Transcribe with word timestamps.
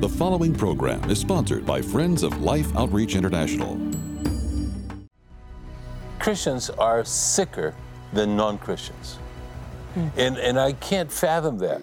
The 0.00 0.08
following 0.08 0.54
program 0.54 1.10
is 1.10 1.18
sponsored 1.18 1.66
by 1.66 1.82
Friends 1.82 2.22
of 2.22 2.40
Life 2.40 2.74
Outreach 2.74 3.14
International. 3.14 3.78
Christians 6.18 6.70
are 6.70 7.04
sicker 7.04 7.74
than 8.14 8.34
non 8.34 8.56
Christians. 8.56 9.18
And, 10.16 10.38
and 10.38 10.58
I 10.58 10.72
can't 10.72 11.12
fathom 11.12 11.58
that. 11.58 11.82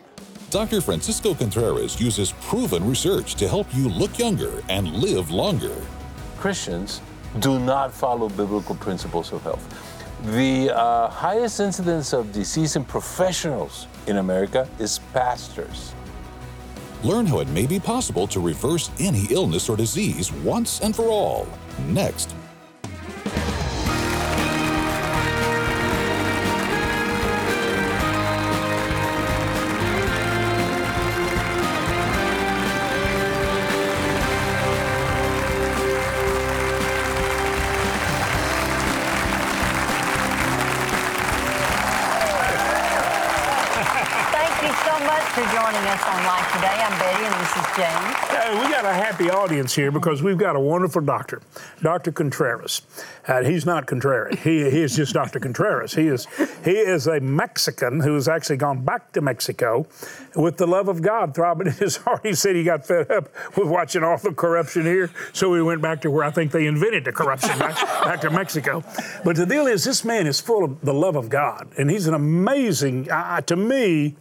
Dr. 0.50 0.82
Francisco 0.82 1.36
Contreras 1.36 2.02
uses 2.02 2.32
proven 2.42 2.90
research 2.90 3.36
to 3.36 3.48
help 3.48 3.68
you 3.76 3.88
look 3.88 4.18
younger 4.18 4.64
and 4.68 4.92
live 4.94 5.30
longer. 5.30 5.76
Christians 6.40 7.02
do 7.40 7.60
not 7.60 7.94
follow 7.94 8.30
biblical 8.30 8.74
principles 8.74 9.32
of 9.32 9.44
health. 9.44 9.64
The 10.34 10.76
uh, 10.76 11.12
highest 11.12 11.60
incidence 11.60 12.14
of 12.14 12.32
disease 12.32 12.78
in 12.78 12.84
professionals 12.84 13.86
in 14.08 14.18
America 14.18 14.68
is 14.80 14.98
pastors. 15.14 15.94
Learn 17.04 17.28
how 17.28 17.40
it 17.40 17.50
may 17.50 17.68
be 17.68 17.80
possible 17.80 18.26
to 18.28 18.40
reverse 18.40 18.90
any 19.00 19.26
illness 19.30 19.70
or 19.70 19.78
disease 19.78 20.32
once 20.32 20.82
and 20.82 20.96
for 20.96 21.06
all. 21.06 21.48
Next. 21.88 22.34
So 44.98 45.06
much 45.06 45.24
for 45.24 45.42
joining 45.42 45.86
us 45.88 46.04
on 46.08 46.24
Life 46.26 46.54
Today. 46.54 46.68
I'm 46.68 47.00
Betty 47.00 47.26
and 47.26 47.34
this 47.36 47.56
is 47.56 47.66
James. 47.76 48.16
Hey, 48.30 48.60
we 48.60 48.72
got 48.72 48.86
a 48.86 48.94
happy 48.94 49.30
audience 49.30 49.76
here 49.76 49.92
because 49.92 50.24
we've 50.24 50.38
got 50.38 50.56
a 50.56 50.60
wonderful 50.60 51.02
doctor, 51.02 51.42
Dr. 51.82 52.12
Contreras. 52.12 52.82
Uh, 53.28 53.44
he's 53.44 53.66
not 53.66 53.86
contrary. 53.86 54.36
He, 54.38 54.70
he 54.72 54.82
is 54.82 54.96
just 54.96 55.14
Dr. 55.14 55.40
Contreras. 55.40 55.94
He 55.94 56.08
is 56.08 56.26
he 56.64 56.72
is 56.72 57.06
a 57.06 57.20
Mexican 57.20 58.00
who 58.00 58.16
has 58.16 58.28
actually 58.28 58.58
gone 58.58 58.84
back 58.86 59.12
to 59.12 59.22
Mexico 59.22 59.86
with 60.36 60.58
the 60.58 60.66
love 60.66 60.88
of 60.88 61.02
God 61.02 61.36
throbbing 61.36 61.68
in 61.68 61.74
his 61.74 61.98
heart. 61.98 62.22
He 62.24 62.34
said 62.34 62.56
he 62.56 62.64
got 62.64 62.86
fed 62.86 63.12
up 63.12 63.30
with 63.56 63.68
watching 63.68 64.04
all 64.04 64.18
the 64.18 64.34
corruption 64.34 64.84
here, 64.84 65.12
so 65.34 65.54
he 65.54 65.62
went 65.62 65.82
back 65.82 66.02
to 66.02 66.12
where 66.12 66.24
I 66.24 66.32
think 66.32 66.52
they 66.52 66.66
invented 66.66 67.06
the 67.06 67.12
corruption, 67.12 67.60
back, 67.60 67.76
back 68.04 68.22
to 68.22 68.30
Mexico. 68.30 68.84
But 69.24 69.36
the 69.36 69.46
deal 69.46 69.68
is, 69.68 69.84
this 69.84 70.04
man 70.04 70.26
is 70.26 70.40
full 70.40 70.64
of 70.64 70.82
the 70.82 70.94
love 70.94 71.16
of 71.16 71.30
God, 71.30 71.68
and 71.78 71.92
he's 71.92 72.08
an 72.08 72.14
amazing. 72.14 73.12
Uh, 73.12 73.42
to 73.42 73.56
me, 73.56 74.16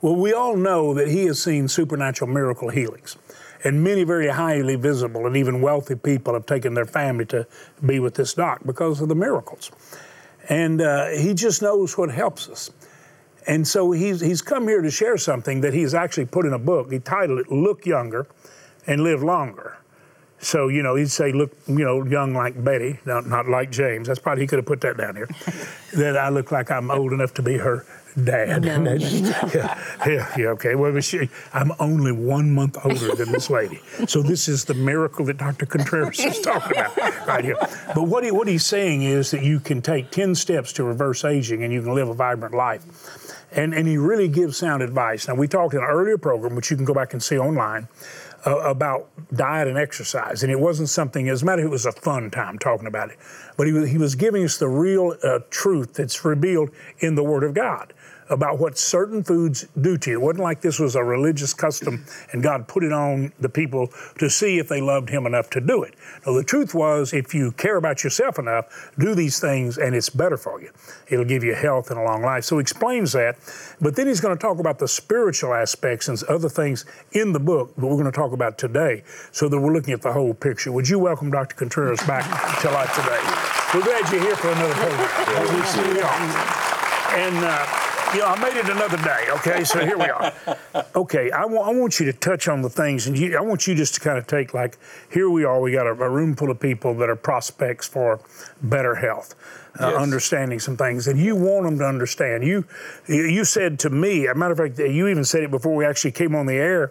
well, 0.00 0.16
we 0.16 0.32
all 0.32 0.56
know 0.56 0.94
that 0.94 1.08
he 1.08 1.24
has 1.26 1.42
seen 1.42 1.68
supernatural 1.68 2.30
miracle 2.30 2.68
healings. 2.68 3.16
And 3.64 3.82
many 3.82 4.04
very 4.04 4.28
highly 4.28 4.76
visible 4.76 5.26
and 5.26 5.36
even 5.36 5.60
wealthy 5.60 5.96
people 5.96 6.34
have 6.34 6.46
taken 6.46 6.74
their 6.74 6.84
family 6.84 7.24
to 7.26 7.46
be 7.84 7.98
with 7.98 8.14
this 8.14 8.34
doc 8.34 8.60
because 8.64 9.00
of 9.00 9.08
the 9.08 9.16
miracles. 9.16 9.72
And 10.48 10.80
uh, 10.80 11.08
he 11.08 11.34
just 11.34 11.60
knows 11.60 11.98
what 11.98 12.10
helps 12.10 12.48
us. 12.48 12.70
And 13.48 13.66
so 13.66 13.90
he's, 13.90 14.20
he's 14.20 14.42
come 14.42 14.68
here 14.68 14.82
to 14.82 14.90
share 14.90 15.16
something 15.16 15.62
that 15.62 15.74
he's 15.74 15.94
actually 15.94 16.26
put 16.26 16.46
in 16.46 16.52
a 16.52 16.58
book. 16.58 16.92
He 16.92 17.00
titled 17.00 17.40
it 17.40 17.50
Look 17.50 17.84
Younger 17.84 18.28
and 18.86 19.02
Live 19.02 19.22
Longer. 19.22 19.78
So, 20.40 20.68
you 20.68 20.82
know, 20.82 20.94
he'd 20.94 21.10
say, 21.10 21.32
look, 21.32 21.52
you 21.66 21.84
know, 21.84 22.04
young 22.04 22.32
like 22.32 22.62
Betty, 22.62 23.00
not, 23.04 23.26
not 23.26 23.48
like 23.48 23.70
James. 23.70 24.06
That's 24.06 24.20
probably, 24.20 24.44
he 24.44 24.46
could 24.46 24.58
have 24.58 24.66
put 24.66 24.80
that 24.82 24.96
down 24.96 25.16
here. 25.16 25.28
that 25.94 26.16
I 26.16 26.28
look 26.28 26.52
like 26.52 26.70
I'm 26.70 26.90
old 26.90 27.12
enough 27.12 27.34
to 27.34 27.42
be 27.42 27.58
her 27.58 27.84
dad. 28.24 28.62
No. 28.64 28.94
yeah, 28.94 29.82
yeah, 30.06 30.34
yeah, 30.36 30.46
okay. 30.48 30.74
Well, 30.74 30.98
she, 31.00 31.28
I'm 31.52 31.72
only 31.80 32.12
one 32.12 32.54
month 32.54 32.76
older 32.84 33.14
than 33.14 33.32
this 33.32 33.50
lady. 33.50 33.80
So 34.08 34.22
this 34.22 34.48
is 34.48 34.64
the 34.64 34.74
miracle 34.74 35.26
that 35.26 35.36
Dr. 35.36 35.66
Contreras 35.66 36.18
is 36.20 36.40
talking 36.40 36.78
about 36.78 37.26
right 37.26 37.44
here. 37.44 37.56
But 37.94 38.04
what, 38.04 38.24
he, 38.24 38.30
what 38.30 38.48
he's 38.48 38.64
saying 38.64 39.02
is 39.02 39.32
that 39.32 39.42
you 39.42 39.60
can 39.60 39.82
take 39.82 40.10
10 40.10 40.34
steps 40.34 40.72
to 40.74 40.84
reverse 40.84 41.24
aging 41.24 41.62
and 41.62 41.72
you 41.72 41.82
can 41.82 41.94
live 41.94 42.08
a 42.08 42.14
vibrant 42.14 42.54
life. 42.54 42.84
And, 43.52 43.74
and 43.74 43.86
he 43.86 43.98
really 43.98 44.28
gives 44.28 44.56
sound 44.56 44.82
advice. 44.82 45.28
Now, 45.28 45.34
we 45.34 45.48
talked 45.48 45.74
in 45.74 45.80
an 45.80 45.86
earlier 45.86 46.16
program, 46.16 46.54
which 46.54 46.70
you 46.70 46.76
can 46.76 46.84
go 46.86 46.94
back 46.94 47.12
and 47.12 47.22
see 47.22 47.38
online, 47.38 47.88
uh, 48.46 48.58
about 48.58 49.08
diet 49.34 49.68
and 49.68 49.76
exercise. 49.76 50.42
And 50.42 50.52
it 50.52 50.60
wasn't 50.60 50.88
something, 50.88 51.28
as 51.28 51.42
a 51.42 51.44
matter 51.44 51.62
of 51.62 51.68
it 51.68 51.70
was 51.70 51.86
a 51.86 51.92
fun 51.92 52.30
time 52.30 52.58
talking 52.58 52.86
about 52.86 53.10
it. 53.10 53.18
But 53.56 53.66
he 53.66 53.72
was, 53.72 53.90
he 53.90 53.98
was 53.98 54.14
giving 54.14 54.44
us 54.44 54.58
the 54.58 54.68
real 54.68 55.16
uh, 55.22 55.40
truth 55.50 55.94
that's 55.94 56.24
revealed 56.24 56.70
in 57.00 57.14
the 57.14 57.24
Word 57.24 57.44
of 57.44 57.54
God 57.54 57.92
about 58.30 58.58
what 58.58 58.76
certain 58.76 59.22
foods 59.22 59.66
do 59.80 59.96
to 59.98 60.10
you. 60.10 60.20
It 60.20 60.22
wasn't 60.22 60.44
like 60.44 60.60
this 60.60 60.78
was 60.78 60.94
a 60.96 61.02
religious 61.02 61.54
custom 61.54 62.04
and 62.32 62.42
God 62.42 62.68
put 62.68 62.84
it 62.84 62.92
on 62.92 63.32
the 63.40 63.48
people 63.48 63.88
to 64.18 64.28
see 64.28 64.58
if 64.58 64.68
they 64.68 64.80
loved 64.80 65.08
Him 65.08 65.26
enough 65.26 65.50
to 65.50 65.60
do 65.60 65.82
it. 65.82 65.94
No, 66.26 66.34
the 66.34 66.44
truth 66.44 66.74
was, 66.74 67.12
if 67.12 67.34
you 67.34 67.52
care 67.52 67.76
about 67.76 68.04
yourself 68.04 68.38
enough, 68.38 68.90
do 68.98 69.14
these 69.14 69.40
things 69.40 69.78
and 69.78 69.94
it's 69.94 70.10
better 70.10 70.36
for 70.36 70.60
you. 70.60 70.70
It'll 71.08 71.24
give 71.24 71.42
you 71.44 71.54
health 71.54 71.90
and 71.90 71.98
a 71.98 72.02
long 72.02 72.22
life. 72.22 72.44
So 72.44 72.58
he 72.58 72.60
explains 72.60 73.12
that. 73.12 73.38
But 73.80 73.96
then 73.96 74.06
he's 74.06 74.20
going 74.20 74.36
to 74.36 74.40
talk 74.40 74.58
about 74.58 74.78
the 74.78 74.88
spiritual 74.88 75.54
aspects 75.54 76.08
and 76.08 76.22
other 76.24 76.48
things 76.48 76.84
in 77.12 77.32
the 77.32 77.40
book 77.40 77.74
that 77.76 77.86
we're 77.86 77.92
going 77.92 78.04
to 78.04 78.12
talk 78.12 78.32
about 78.32 78.58
today 78.58 79.04
so 79.32 79.48
that 79.48 79.58
we're 79.58 79.72
looking 79.72 79.94
at 79.94 80.02
the 80.02 80.12
whole 80.12 80.34
picture. 80.34 80.72
Would 80.72 80.88
you 80.88 80.98
welcome 80.98 81.30
Dr. 81.30 81.54
Contreras 81.56 82.00
back 82.06 82.24
to 82.60 82.70
life 82.70 82.94
today? 82.94 83.20
We're 83.74 83.84
glad 83.84 84.12
you're 84.12 84.22
here 84.22 84.36
for 84.36 84.48
another 84.48 84.74
program. 84.74 85.56
We 85.56 85.62
see 85.66 85.80
you 85.80 86.00
are. 86.00 86.68
And, 87.18 87.36
uh, 87.44 87.87
you 88.14 88.20
know, 88.20 88.26
I 88.26 88.40
made 88.40 88.56
it 88.56 88.68
another 88.68 88.96
day, 88.98 89.26
okay? 89.30 89.64
So 89.64 89.84
here 89.84 89.98
we 89.98 90.08
are. 90.08 90.32
Okay, 90.94 91.30
I 91.30 91.44
want, 91.44 91.68
I 91.68 91.78
want 91.78 92.00
you 92.00 92.06
to 92.06 92.12
touch 92.12 92.48
on 92.48 92.62
the 92.62 92.70
things, 92.70 93.06
and 93.06 93.18
you, 93.18 93.36
I 93.36 93.40
want 93.40 93.66
you 93.66 93.74
just 93.74 93.94
to 93.94 94.00
kind 94.00 94.18
of 94.18 94.26
take, 94.26 94.54
like, 94.54 94.78
here 95.12 95.28
we 95.30 95.44
are, 95.44 95.60
we 95.60 95.72
got 95.72 95.86
a, 95.86 95.90
a 95.90 96.08
room 96.10 96.34
full 96.34 96.50
of 96.50 96.58
people 96.60 96.94
that 96.94 97.08
are 97.08 97.16
prospects 97.16 97.86
for 97.86 98.20
better 98.62 98.94
health. 98.94 99.34
Uh, 99.80 99.90
Yes. 99.90 100.02
understanding 100.02 100.58
some 100.58 100.76
things, 100.76 101.06
and 101.06 101.20
you 101.20 101.36
want 101.36 101.62
them 101.64 101.78
to 101.78 101.84
understand. 101.84 102.42
You, 102.42 102.64
you 103.06 103.44
said 103.44 103.78
to 103.80 103.90
me, 103.90 104.26
a 104.26 104.34
matter 104.34 104.50
of 104.50 104.58
fact, 104.58 104.78
you 104.80 105.06
even 105.06 105.24
said 105.24 105.44
it 105.44 105.52
before 105.52 105.76
we 105.76 105.84
actually 105.84 106.10
came 106.10 106.34
on 106.34 106.46
the 106.46 106.54
air, 106.56 106.90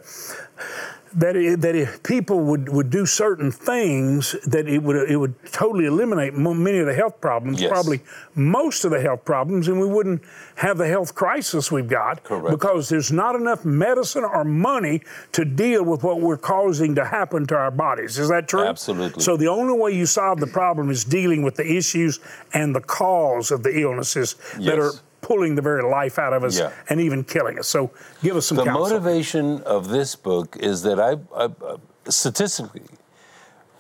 that 1.18 1.36
it, 1.36 1.62
that 1.62 1.76
if 1.76 2.04
people 2.04 2.40
would, 2.42 2.70
would 2.70 2.92
do 2.92 3.04
certain 3.06 3.52
things, 3.52 4.36
that 4.46 4.68
it 4.68 4.84
would 4.84 5.10
it 5.10 5.18
would 5.18 5.34
totally 5.52 5.86
eliminate 5.86 6.36
many 6.36 6.78
of 6.78 6.86
the 6.86 6.94
health 6.94 7.20
problems, 7.20 7.60
Yes. 7.60 7.72
probably 7.72 8.02
most 8.36 8.86
of 8.86 8.92
the 8.92 9.02
health 9.02 9.26
problems, 9.26 9.68
and 9.68 9.80
we 9.80 9.88
wouldn't 9.88 10.22
have 10.56 10.78
the 10.78 10.88
health 10.88 11.16
crisis 11.16 11.72
we've 11.72 11.88
got 11.90 12.24
Correct. 12.24 12.52
because 12.52 12.88
there's 12.90 13.12
not 13.12 13.34
enough 13.36 13.66
medicine 13.66 14.24
or 14.24 14.44
money 14.44 15.02
to 15.32 15.44
deal 15.44 15.84
with 15.84 16.04
what 16.04 16.22
we're 16.22 16.38
causing 16.38 16.94
to 16.96 17.04
happen 17.06 17.48
to 17.48 17.56
our 17.56 17.72
bodies. 17.72 18.20
Is 18.20 18.30
that 18.30 18.48
true? 18.48 18.64
Absolutely. 18.66 19.24
So 19.24 19.36
the 19.38 19.48
only 19.48 19.74
way 19.78 19.92
you 19.94 20.06
solve 20.06 20.40
the 20.40 20.48
problem 20.48 20.92
is 20.92 21.04
dealing 21.04 21.42
with 21.42 21.56
the 21.56 21.66
issues 21.78 22.20
and 22.54 22.76
the 22.76 22.82
cause 22.82 23.50
of 23.50 23.64
the 23.64 23.82
illnesses 23.82 24.36
that 24.60 24.78
are 24.78 24.92
Yes. 24.92 25.02
Pulling 25.28 25.56
the 25.56 25.62
very 25.62 25.84
life 25.84 26.18
out 26.18 26.32
of 26.34 26.44
us 26.44 26.58
Yeah. 26.58 26.72
and 26.90 27.02
even 27.02 27.24
killing 27.24 27.60
us. 27.60 27.68
So 27.68 27.92
give 28.24 28.36
us 28.38 28.46
some 28.48 28.56
The 28.58 28.64
counsel. 28.64 28.82
motivation 28.84 29.62
of 29.64 29.90
this 29.90 30.16
book 30.16 30.56
is 30.60 30.84
that 30.84 31.00
I, 31.00 31.12
I, 31.36 31.46
I 31.46 31.76
statistically, 32.10 32.84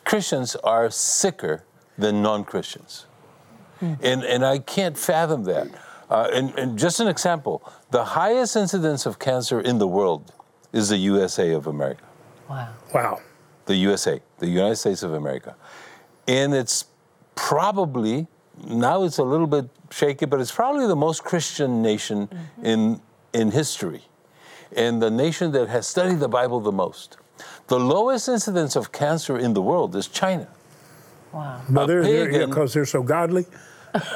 Christians 0.03 0.55
are 0.57 0.89
sicker 0.91 1.63
than 1.97 2.21
non-Christians, 2.21 3.05
and 3.81 4.23
and 4.33 4.43
I 4.45 4.59
can't 4.59 4.97
fathom 4.97 5.43
that. 5.45 5.67
Uh, 6.09 6.29
and, 6.37 6.47
and 6.59 6.79
just 6.79 6.99
an 6.99 7.07
example, 7.07 7.61
the 7.91 8.03
highest 8.03 8.55
incidence 8.55 9.05
of 9.05 9.19
cancer 9.19 9.59
in 9.59 9.77
the 9.77 9.87
world 9.87 10.31
is 10.73 10.87
the 10.89 10.97
USA 11.13 11.51
of 11.53 11.67
America, 11.67 12.03
Wow. 12.49 12.69
Wow. 12.93 13.19
the 13.65 13.75
USA, 13.87 14.21
the 14.39 14.47
United 14.47 14.77
States 14.77 15.03
of 15.03 15.13
America, 15.13 15.55
and 16.27 16.53
it's 16.53 16.85
probably 17.35 18.27
now 18.65 19.03
it's 19.03 19.17
a 19.17 19.23
little 19.23 19.47
bit 19.47 19.69
shaky, 19.91 20.25
but 20.25 20.39
it's 20.39 20.51
probably 20.51 20.87
the 20.87 20.95
most 20.95 21.23
Christian 21.23 21.81
nation 21.81 22.27
mm-hmm. 22.27 22.65
in 22.65 23.01
in 23.33 23.51
history, 23.51 24.01
and 24.75 25.01
the 25.01 25.11
nation 25.11 25.51
that 25.51 25.67
has 25.69 25.87
studied 25.87 26.19
the 26.19 26.29
Bible 26.29 26.59
the 26.59 26.71
most. 26.71 27.17
The 27.67 27.79
lowest 27.79 28.29
incidence 28.29 28.75
of 28.75 28.91
cancer 28.91 29.37
in 29.37 29.53
the 29.53 29.61
world 29.61 29.95
is 29.95 30.07
China, 30.07 30.47
Wow. 31.33 31.61
But 31.69 31.83
A 31.83 31.87
they're, 31.87 32.03
they're 32.03 32.25
pagan- 32.31 32.49
because 32.49 32.73
they're 32.73 32.85
so 32.85 33.03
godly. 33.03 33.45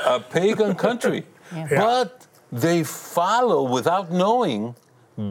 a 0.06 0.20
pagan 0.20 0.76
country, 0.76 1.26
but 1.70 2.28
they 2.52 2.84
follow 2.84 3.64
without 3.64 4.12
knowing 4.12 4.76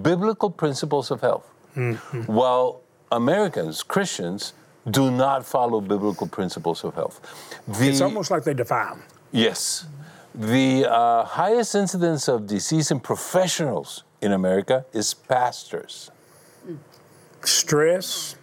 biblical 0.02 0.50
principles 0.50 1.10
of 1.10 1.20
health, 1.20 1.50
mm-hmm. 1.76 2.22
while 2.32 2.82
Americans, 3.10 3.82
Christians, 3.82 4.52
do 4.88 5.10
not 5.10 5.44
follow 5.44 5.80
biblical 5.80 6.26
principles 6.26 6.84
of 6.84 6.94
health. 6.94 7.20
The, 7.66 7.88
It's 7.88 8.00
almost 8.00 8.30
like 8.30 8.44
they 8.44 8.54
defy 8.54 8.90
them. 8.90 9.02
Yes. 9.32 9.86
The 10.34 10.86
uh, 10.90 11.24
highest 11.24 11.74
incidence 11.74 12.28
of 12.28 12.46
disease 12.46 12.90
in 12.90 13.00
professionals 13.00 14.04
in 14.22 14.32
America 14.32 14.86
is 14.92 15.12
pastors. 15.12 16.10
Stress. 17.44 18.36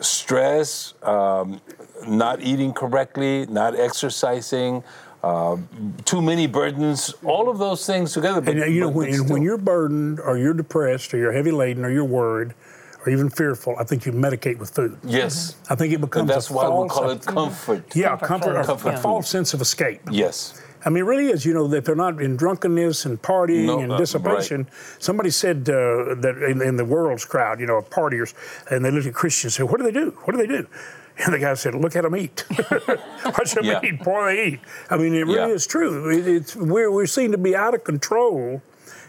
Stress, 0.00 0.94
um, 1.02 1.60
not 2.06 2.40
eating 2.40 2.72
correctly, 2.72 3.46
not 3.46 3.74
exercising, 3.74 4.84
uh, 5.24 5.56
too 6.04 6.22
many 6.22 6.46
burdens, 6.46 7.14
all 7.24 7.48
of 7.48 7.58
those 7.58 7.84
things 7.84 8.12
together. 8.12 8.40
But, 8.40 8.56
And 8.56 8.74
you 8.74 8.82
know, 8.82 8.88
when, 8.88 9.12
and 9.12 9.28
when 9.28 9.42
you're 9.42 9.58
burdened 9.58 10.20
or 10.20 10.38
you're 10.38 10.54
depressed 10.54 11.12
or 11.12 11.18
you're 11.18 11.32
heavy 11.32 11.50
laden 11.50 11.84
or 11.84 11.90
you're 11.90 12.04
worried 12.04 12.54
or 13.04 13.10
even 13.10 13.30
fearful, 13.30 13.76
I 13.78 13.84
think 13.84 14.06
you 14.06 14.12
medicate 14.12 14.58
with 14.58 14.70
food. 14.70 14.98
Yes. 15.04 15.56
I 15.70 15.74
think 15.74 15.92
it 15.92 16.00
becomes 16.00 16.22
And 16.22 16.30
that's 16.30 16.50
a 16.50 16.52
why 16.52 16.64
we 16.64 16.68
false, 16.70 16.92
call 16.92 17.10
it 17.10 17.22
comfort. 17.26 17.94
yeah, 17.96 18.08
Comfort 18.16 18.26
comfort, 18.26 18.66
Comfort 18.66 18.88
a 18.88 18.92
food. 18.92 19.02
false 19.02 19.28
sense 19.28 19.54
of 19.54 19.60
escape. 19.60 20.00
Yes. 20.10 20.60
I 20.84 20.90
mean, 20.90 21.04
really 21.04 21.26
is. 21.26 21.44
You 21.44 21.54
know, 21.54 21.66
that 21.68 21.84
they're 21.84 21.96
not 21.96 22.22
in 22.22 22.36
drunkenness 22.36 23.04
and 23.04 23.20
partying 23.20 23.66
No, 23.66 23.80
and 23.80 23.92
uh, 23.92 23.98
dissipation. 23.98 24.68
Somebody 25.00 25.30
said 25.30 25.68
uh, 25.68 26.14
that 26.22 26.36
in, 26.48 26.62
in 26.62 26.76
the 26.76 26.84
world's 26.84 27.24
crowd, 27.24 27.58
you 27.60 27.66
know, 27.66 27.76
of 27.78 27.90
partiers, 27.90 28.32
and 28.70 28.84
they 28.84 28.90
looked 28.92 29.06
at 29.06 29.12
Christians 29.14 29.58
and 29.58 29.66
said, 29.66 29.70
"What 29.72 29.78
do 29.80 29.84
they 29.84 29.92
do? 29.92 30.16
What 30.24 30.36
do 30.36 30.38
they 30.38 30.46
do?" 30.46 30.66
And 31.24 31.34
the 31.34 31.38
guy 31.40 31.54
said, 31.54 31.74
"Look 31.74 31.96
at 31.96 32.04
them 32.04 32.14
eat. 32.14 32.44
Watch 33.24 33.54
them 33.54 33.64
Yeah. 33.64 33.80
eat. 33.82 34.04
Boy, 34.04 34.36
they 34.36 34.44
eat." 34.46 34.60
I 34.88 34.96
mean, 34.96 35.14
it 35.14 35.26
really 35.26 35.34
Yeah. 35.34 35.46
is 35.48 35.66
true. 35.66 36.10
It, 36.10 36.28
it's 36.28 36.54
we're 36.54 36.92
we 36.92 37.06
seem 37.08 37.32
to 37.32 37.38
be 37.38 37.56
out 37.56 37.74
of 37.74 37.82
control 37.82 38.62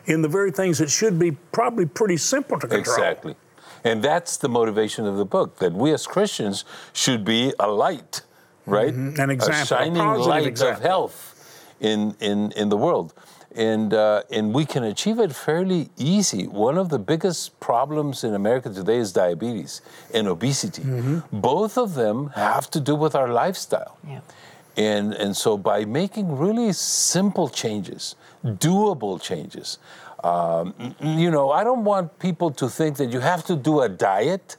in 0.08 0.24
the 0.24 0.28
very 0.28 0.50
things 0.52 0.80
that 0.80 0.90
should 0.90 1.20
be 1.20 1.32
probably 1.52 1.86
pretty 1.86 2.18
simple 2.18 2.60
to 2.60 2.68
control. 2.68 2.96
Exactly. 2.98 3.36
And 3.84 4.04
that's 4.04 4.38
the 4.38 4.50
motivation 4.50 5.06
of 5.06 5.18
the 5.18 5.26
book 5.26 5.60
that 5.60 5.74
we 5.74 5.94
as 5.94 6.06
Christians 6.08 6.66
should 6.94 7.24
be 7.24 7.54
a 7.60 7.68
light, 7.68 8.22
right? 8.66 8.94
Mm-hmm. 8.94 9.22
An 9.22 9.30
example, 9.30 9.60
a 9.60 9.62
a 9.62 9.66
shining 9.66 9.96
positive 9.96 10.28
light 10.28 10.46
example. 10.48 10.78
of 10.78 10.82
health 10.84 11.76
in, 11.80 12.16
in, 12.20 12.52
in 12.54 12.70
the 12.70 12.78
world. 12.78 13.14
And, 13.56 13.94
uh, 13.94 14.24
and 14.32 14.54
we 14.54 14.66
can 14.66 14.84
achieve 14.84 15.20
it 15.20 15.34
fairly 15.34 15.90
easy. 15.98 16.46
One 16.46 16.78
of 16.78 16.90
the 16.90 17.00
biggest 17.00 17.60
problems 17.60 18.24
in 18.24 18.36
America 18.36 18.72
today 18.72 18.98
is 18.98 19.12
diabetes 19.12 19.82
and 20.14 20.28
obesity. 20.28 20.84
Mm-hmm. 20.84 21.40
Both 21.40 21.78
of 21.78 21.96
them 21.96 22.28
have 22.36 22.70
to 22.72 22.80
do 22.80 22.96
with 22.96 23.16
our 23.16 23.28
lifestyle. 23.28 23.98
Yeah. 24.08 24.20
And, 24.78 25.14
and 25.14 25.36
so 25.36 25.58
by 25.58 25.84
making 25.84 26.38
really 26.38 26.72
simple 26.74 27.50
changes, 27.50 28.16
doable 28.46 29.20
changes, 29.20 29.80
um, 30.24 30.96
you 31.02 31.32
know, 31.32 31.52
I 31.52 31.64
don't 31.64 31.84
want 31.84 32.20
people 32.20 32.52
to 32.52 32.70
think 32.70 32.98
that 32.98 33.12
you 33.12 33.20
have 33.20 33.44
to 33.46 33.56
do 33.56 33.82
a 33.82 33.90
diet 33.90 34.58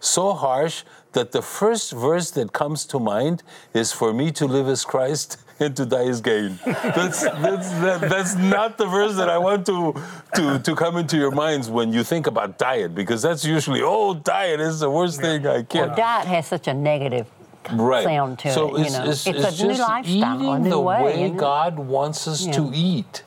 so 0.00 0.34
harsh 0.34 0.84
that 1.12 1.32
the 1.32 1.42
first 1.42 1.92
verse 1.92 2.30
that 2.32 2.52
comes 2.52 2.84
to 2.86 2.98
mind 2.98 3.42
is 3.72 3.92
for 3.92 4.12
me 4.12 4.30
to 4.32 4.46
live 4.46 4.68
as 4.68 4.84
Christ 4.84 5.38
and 5.60 5.76
to 5.76 5.86
die 5.86 6.08
as 6.08 6.20
gain. 6.20 6.58
That's, 6.64 7.22
that's, 7.22 7.70
that, 7.70 8.00
that's 8.02 8.34
not 8.34 8.76
the 8.76 8.86
verse 8.86 9.14
that 9.16 9.30
I 9.30 9.38
want 9.38 9.64
to, 9.66 9.94
to, 10.34 10.58
to 10.58 10.74
come 10.74 10.96
into 10.96 11.16
your 11.16 11.30
minds 11.30 11.70
when 11.70 11.92
you 11.92 12.02
think 12.02 12.26
about 12.26 12.58
diet, 12.58 12.94
because 12.94 13.22
that's 13.22 13.44
usually, 13.44 13.80
oh, 13.82 14.14
diet 14.14 14.60
is 14.60 14.80
the 14.80 14.90
worst 14.90 15.20
thing 15.20 15.46
I 15.46 15.62
can. 15.62 15.88
Well, 15.88 15.96
diet 15.96 16.26
has 16.26 16.46
such 16.48 16.66
a 16.66 16.74
negative 16.74 17.28
right. 17.72 18.04
sound 18.04 18.38
to 18.40 18.52
so 18.52 18.74
it. 18.74 18.78
You 18.78 18.84
it's, 18.84 18.94
know, 18.94 19.04
it's, 19.04 19.26
it's, 19.26 19.44
it's 19.44 19.60
a 19.60 19.66
new 19.66 19.74
lifestyle, 19.74 20.36
eating 20.36 20.48
a 20.48 20.58
new 20.58 20.70
the 20.70 20.80
way. 20.80 21.02
way? 21.02 21.30
God 21.30 21.78
wants 21.78 22.26
us 22.26 22.46
to 22.46 22.70
eat. 22.74 23.22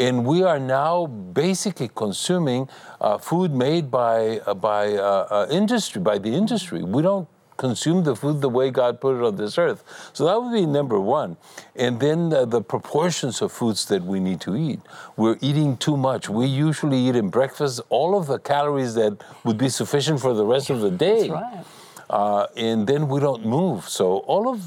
And 0.00 0.24
we 0.24 0.42
are 0.42 0.58
now 0.58 1.06
basically 1.06 1.90
consuming 1.94 2.68
uh, 3.02 3.18
food 3.18 3.54
made 3.54 3.90
by 3.90 4.38
uh, 4.46 4.54
by 4.54 4.94
uh, 4.94 5.02
uh, 5.30 5.46
industry, 5.50 6.00
by 6.00 6.16
the 6.16 6.32
industry. 6.42 6.82
We 6.82 7.02
don't 7.02 7.28
consume 7.58 8.02
the 8.04 8.16
food 8.16 8.40
the 8.40 8.48
way 8.48 8.70
God 8.70 8.98
put 9.02 9.16
it 9.18 9.22
on 9.22 9.36
this 9.36 9.58
earth. 9.58 9.84
So 10.14 10.24
that 10.24 10.40
would 10.40 10.54
be 10.54 10.64
number 10.64 10.98
one. 10.98 11.36
And 11.76 12.00
then 12.00 12.32
uh, 12.32 12.46
the 12.46 12.62
proportions 12.62 13.42
of 13.42 13.52
foods 13.52 13.84
that 13.92 14.02
we 14.02 14.18
need 14.18 14.40
to 14.40 14.56
eat. 14.56 14.80
We're 15.18 15.36
eating 15.42 15.76
too 15.76 15.98
much. 15.98 16.30
We 16.30 16.46
usually 16.46 16.96
eat 17.06 17.16
in 17.16 17.28
breakfast 17.28 17.82
all 17.90 18.16
of 18.18 18.26
the 18.26 18.38
calories 18.38 18.94
that 18.94 19.22
would 19.44 19.58
be 19.58 19.68
sufficient 19.68 20.20
for 20.20 20.32
the 20.32 20.46
rest 20.46 20.70
of 20.70 20.80
the 20.80 20.90
day 20.90 21.28
That's 21.28 21.30
right. 21.30 21.64
uh, 22.08 22.46
and 22.56 22.86
then 22.86 23.08
we 23.08 23.20
don't 23.20 23.44
move. 23.44 23.86
So 23.88 24.04
all 24.32 24.48
of 24.48 24.58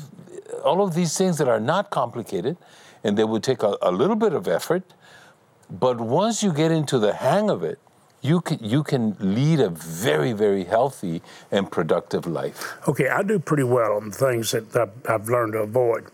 all 0.64 0.84
of 0.84 0.94
these 0.94 1.18
things 1.18 1.40
that 1.40 1.48
are 1.48 1.60
not 1.60 1.90
complicated, 1.90 2.56
and 3.04 3.18
they 3.18 3.24
would 3.24 3.44
take 3.44 3.64
a, 3.64 3.76
a 3.82 3.92
little 3.92 4.16
bit 4.16 4.34
of 4.34 4.48
effort, 4.48 4.84
but 5.74 6.00
once 6.00 6.44
you 6.44 6.54
get 6.54 6.72
into 6.72 7.00
the 7.00 7.14
hang 7.14 7.50
of 7.50 7.64
it, 7.64 7.80
you 8.22 8.40
can 8.40 8.60
you 8.62 8.84
can 8.84 9.18
lead 9.20 9.60
a 9.60 9.70
very 9.70 10.32
very 10.32 10.64
healthy 10.64 11.22
and 11.52 11.70
productive 11.70 12.26
life. 12.26 12.74
Okay, 12.88 13.10
I 13.10 13.24
do 13.24 13.40
pretty 13.40 13.64
well 13.64 13.94
on 13.94 14.12
things 14.12 14.52
that 14.52 14.76
I've, 14.76 14.92
I've 15.10 15.30
learned 15.30 15.54
to 15.54 15.60
avoid. 15.60 16.06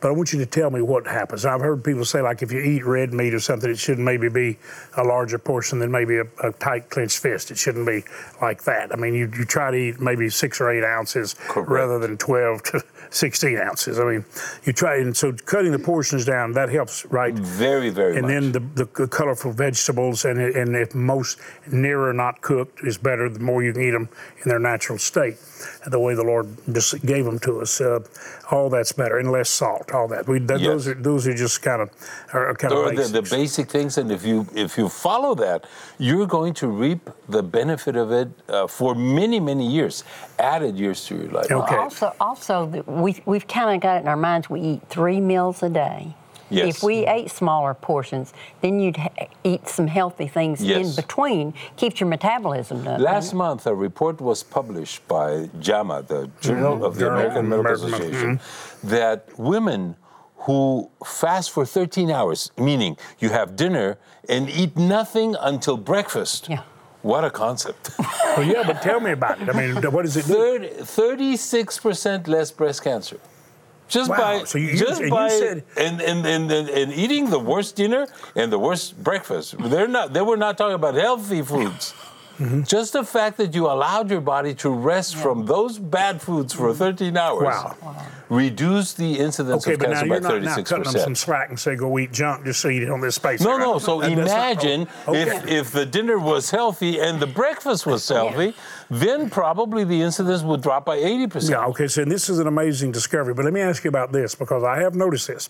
But 0.00 0.08
I 0.08 0.10
want 0.10 0.32
you 0.32 0.40
to 0.40 0.46
tell 0.46 0.68
me 0.68 0.82
what 0.82 1.06
happens. 1.06 1.44
I've 1.44 1.60
heard 1.60 1.84
people 1.84 2.04
say, 2.04 2.20
like, 2.20 2.42
if 2.42 2.50
you 2.50 2.58
eat 2.58 2.84
red 2.84 3.14
meat 3.14 3.32
or 3.32 3.38
something, 3.38 3.70
it 3.70 3.78
shouldn't 3.78 4.04
maybe 4.04 4.28
be 4.28 4.58
a 4.96 5.04
larger 5.04 5.38
portion 5.38 5.78
than 5.78 5.92
maybe 5.92 6.16
a, 6.16 6.24
a 6.42 6.52
tight 6.54 6.90
clenched 6.90 7.20
fist. 7.20 7.52
It 7.52 7.56
shouldn't 7.56 7.86
be 7.86 8.02
like 8.40 8.64
that. 8.64 8.92
I 8.92 8.96
mean, 8.96 9.14
you, 9.14 9.30
you 9.38 9.44
try 9.44 9.70
to 9.70 9.76
eat 9.76 10.00
maybe 10.00 10.28
six 10.28 10.60
or 10.60 10.72
eight 10.72 10.82
ounces 10.82 11.36
Correct. 11.46 11.70
rather 11.70 12.00
than 12.00 12.18
12 12.18 12.62
to 12.64 12.82
16 13.12 13.58
ounces. 13.58 13.98
I 13.98 14.04
mean, 14.04 14.24
you 14.64 14.72
try, 14.72 14.96
and 14.96 15.16
so 15.16 15.32
cutting 15.32 15.72
the 15.72 15.78
portions 15.78 16.24
down, 16.24 16.52
that 16.52 16.70
helps, 16.70 17.04
right? 17.06 17.34
Very 17.34 17.90
very 17.90 18.16
And 18.16 18.22
much. 18.22 18.30
then 18.30 18.52
the, 18.52 18.84
the 18.84 19.06
colorful 19.06 19.52
vegetables, 19.52 20.24
and, 20.24 20.40
and 20.40 20.74
if 20.74 20.94
most 20.94 21.38
nearer 21.70 22.12
not 22.12 22.40
cooked 22.40 22.82
is 22.84 22.98
better, 22.98 23.28
the 23.28 23.40
more 23.40 23.62
you 23.62 23.72
can 23.72 23.82
eat 23.82 23.90
them 23.90 24.08
in 24.42 24.48
their 24.48 24.58
natural 24.58 24.98
state, 24.98 25.36
the 25.86 25.98
way 25.98 26.14
the 26.14 26.22
Lord 26.22 26.48
just 26.72 27.04
gave 27.04 27.24
them 27.24 27.38
to 27.40 27.60
us. 27.60 27.80
Uh, 27.80 28.00
all 28.50 28.68
that's 28.68 28.92
better, 28.92 29.18
and 29.18 29.30
less 29.30 29.48
salt. 29.48 29.92
All 29.92 30.08
that. 30.08 30.28
We 30.28 30.38
that, 30.40 30.60
those 30.60 30.86
are 30.88 30.94
those 30.94 31.26
are 31.26 31.34
just 31.34 31.62
kind 31.62 31.82
of 31.82 31.90
are 32.32 32.54
kind 32.54 32.72
or 32.72 32.90
of 32.90 32.96
the, 32.96 33.20
the 33.20 33.22
basic 33.22 33.70
things, 33.70 33.98
and 33.98 34.10
if 34.12 34.24
you 34.24 34.46
if 34.54 34.76
you 34.76 34.88
follow 34.88 35.34
that, 35.36 35.64
you're 35.98 36.26
going 36.26 36.54
to 36.54 36.68
reap 36.68 37.08
the 37.28 37.42
benefit 37.42 37.96
of 37.96 38.12
it 38.12 38.28
uh, 38.48 38.66
for 38.66 38.94
many 38.94 39.40
many 39.40 39.66
years, 39.66 40.04
added 40.42 40.76
years 40.76 41.04
to 41.06 41.16
your 41.16 41.28
life. 41.28 41.50
Okay. 41.50 41.76
Also, 41.76 42.14
also, 42.20 42.64
we 42.86 43.22
we've 43.24 43.48
kind 43.48 43.74
of 43.74 43.80
got 43.80 43.96
it 43.96 44.00
in 44.00 44.08
our 44.08 44.16
minds. 44.16 44.50
We 44.50 44.60
eat 44.60 44.82
three 44.88 45.20
meals 45.20 45.62
a 45.62 45.70
day. 45.70 46.14
Yes. 46.50 46.76
If 46.76 46.82
we 46.82 47.06
ate 47.06 47.30
smaller 47.30 47.72
portions, 47.72 48.34
then 48.60 48.78
you'd 48.78 48.98
ha- 48.98 49.26
eat 49.42 49.68
some 49.68 49.86
healthy 49.86 50.28
things 50.28 50.60
in 50.62 50.94
between. 50.94 51.54
Keeps 51.76 51.98
your 51.98 52.10
metabolism 52.10 52.86
up. 52.86 53.00
Last 53.00 53.32
month, 53.32 53.66
a 53.66 53.74
report 53.74 54.20
was 54.20 54.42
published 54.42 55.06
by 55.08 55.48
JAMA, 55.60 56.02
the 56.02 56.30
Journal 56.42 56.74
mm-hmm. 56.74 56.84
of 56.84 56.94
the 56.96 57.00
Journal 57.00 57.18
American 57.20 57.48
Medical 57.48 57.72
American- 57.72 57.94
Association, 57.94 58.36
mm-hmm. 58.36 58.88
that 58.88 59.28
women 59.38 59.96
who 60.42 60.90
fast 61.04 61.52
for 61.52 61.64
13 61.64 62.10
hours, 62.10 62.50
meaning 62.58 62.96
you 63.18 63.30
have 63.30 63.54
dinner 63.56 63.96
and 64.28 64.50
eat 64.50 64.76
nothing 64.76 65.36
until 65.40 65.76
breakfast. 65.76 66.48
Yeah. 66.48 66.62
What 67.02 67.24
a 67.24 67.30
concept. 67.30 67.90
well, 67.98 68.42
yeah, 68.44 68.62
but 68.64 68.80
tell 68.82 69.00
me 69.00 69.10
about 69.12 69.40
it. 69.42 69.48
I 69.48 69.52
mean, 69.52 69.74
what 69.92 70.02
does 70.04 70.16
it 70.16 70.26
do? 70.26 70.60
36% 70.84 72.28
less 72.28 72.50
breast 72.52 72.82
cancer. 72.84 73.18
Just 73.88 74.08
Wow. 74.10 74.16
by 74.16 74.44
So 74.44 74.58
you- 74.58 74.76
just 74.76 75.00
and 75.02 75.10
by 75.10 75.28
said- 75.28 75.64
and, 75.76 76.00
and, 76.00 76.24
and, 76.26 76.50
and 76.52 76.92
eating 76.92 77.28
the 77.30 77.38
worst 77.38 77.76
dinner 77.76 78.06
and 78.36 78.50
the 78.52 78.58
worst 78.58 79.02
breakfast. 79.02 79.54
They're 79.58 79.88
not 79.88 80.12
they 80.14 80.22
were 80.22 80.36
not 80.38 80.56
talking 80.56 80.74
about 80.76 80.94
healthy 80.94 81.42
foods. 81.42 81.92
Mm-hmm. 82.38 82.62
Just 82.62 82.92
the 82.94 83.04
fact 83.04 83.36
that 83.36 83.54
you 83.54 83.66
allowed 83.66 84.10
your 84.10 84.20
body 84.20 84.54
to 84.56 84.70
rest 84.70 85.16
from 85.16 85.46
those 85.46 85.78
bad 85.78 86.20
foods 86.22 86.52
for 86.52 86.72
13 86.74 87.16
hours 87.16 87.42
Wow. 87.44 87.76
reduced 88.28 88.96
the 88.96 89.18
incidence 89.18 89.64
Okay, 89.66 89.74
of 89.74 89.78
but 89.80 89.90
now 89.90 89.94
cancer 90.00 90.06
you're 90.06 90.20
by 90.20 90.28
not 90.40 90.64
cutting 90.64 90.92
them 90.92 91.02
some 91.02 91.14
slack 91.14 91.50
and 91.50 91.58
say 91.60 91.76
go 91.76 91.98
eat 91.98 92.12
junk 92.12 92.44
just 92.44 92.60
so 92.60 92.68
you 92.68 92.80
don't 92.84 92.92
on 92.94 93.00
this 93.00 93.16
space. 93.16 93.40
No, 93.40 93.52
right? 93.52 93.60
no. 93.60 93.78
So 93.78 94.00
That- 94.00 94.16
that's 94.16 94.30
not- 94.30 94.36
imagine 94.38 94.88
oh, 95.06 95.14
if, 95.14 95.28
okay. 95.28 95.56
if 95.56 95.70
the 95.72 95.84
dinner 95.86 96.18
was 96.18 96.50
healthy 96.50 96.98
and 97.00 97.20
the 97.20 97.26
breakfast 97.26 97.86
was 97.86 98.08
healthy, 98.08 98.54
then 98.90 99.30
probably 99.30 99.84
the 99.84 100.02
incidence 100.02 100.42
would 100.42 100.62
drop 100.62 100.84
by 100.84 100.98
80%. 100.98 101.50
Yeah, 101.50 101.66
okay, 101.66 101.88
so 101.88 102.04
this 102.04 102.28
is 102.28 102.38
an 102.38 102.46
amazing 102.46 102.92
discovery. 102.92 103.34
But 103.34 103.44
let 103.44 103.54
me 103.54 103.60
ask 103.60 103.84
you 103.84 103.88
about 103.88 104.12
this 104.12 104.34
because 104.34 104.62
I 104.64 104.78
have 104.80 104.94
noticed 104.94 105.28
this 105.28 105.48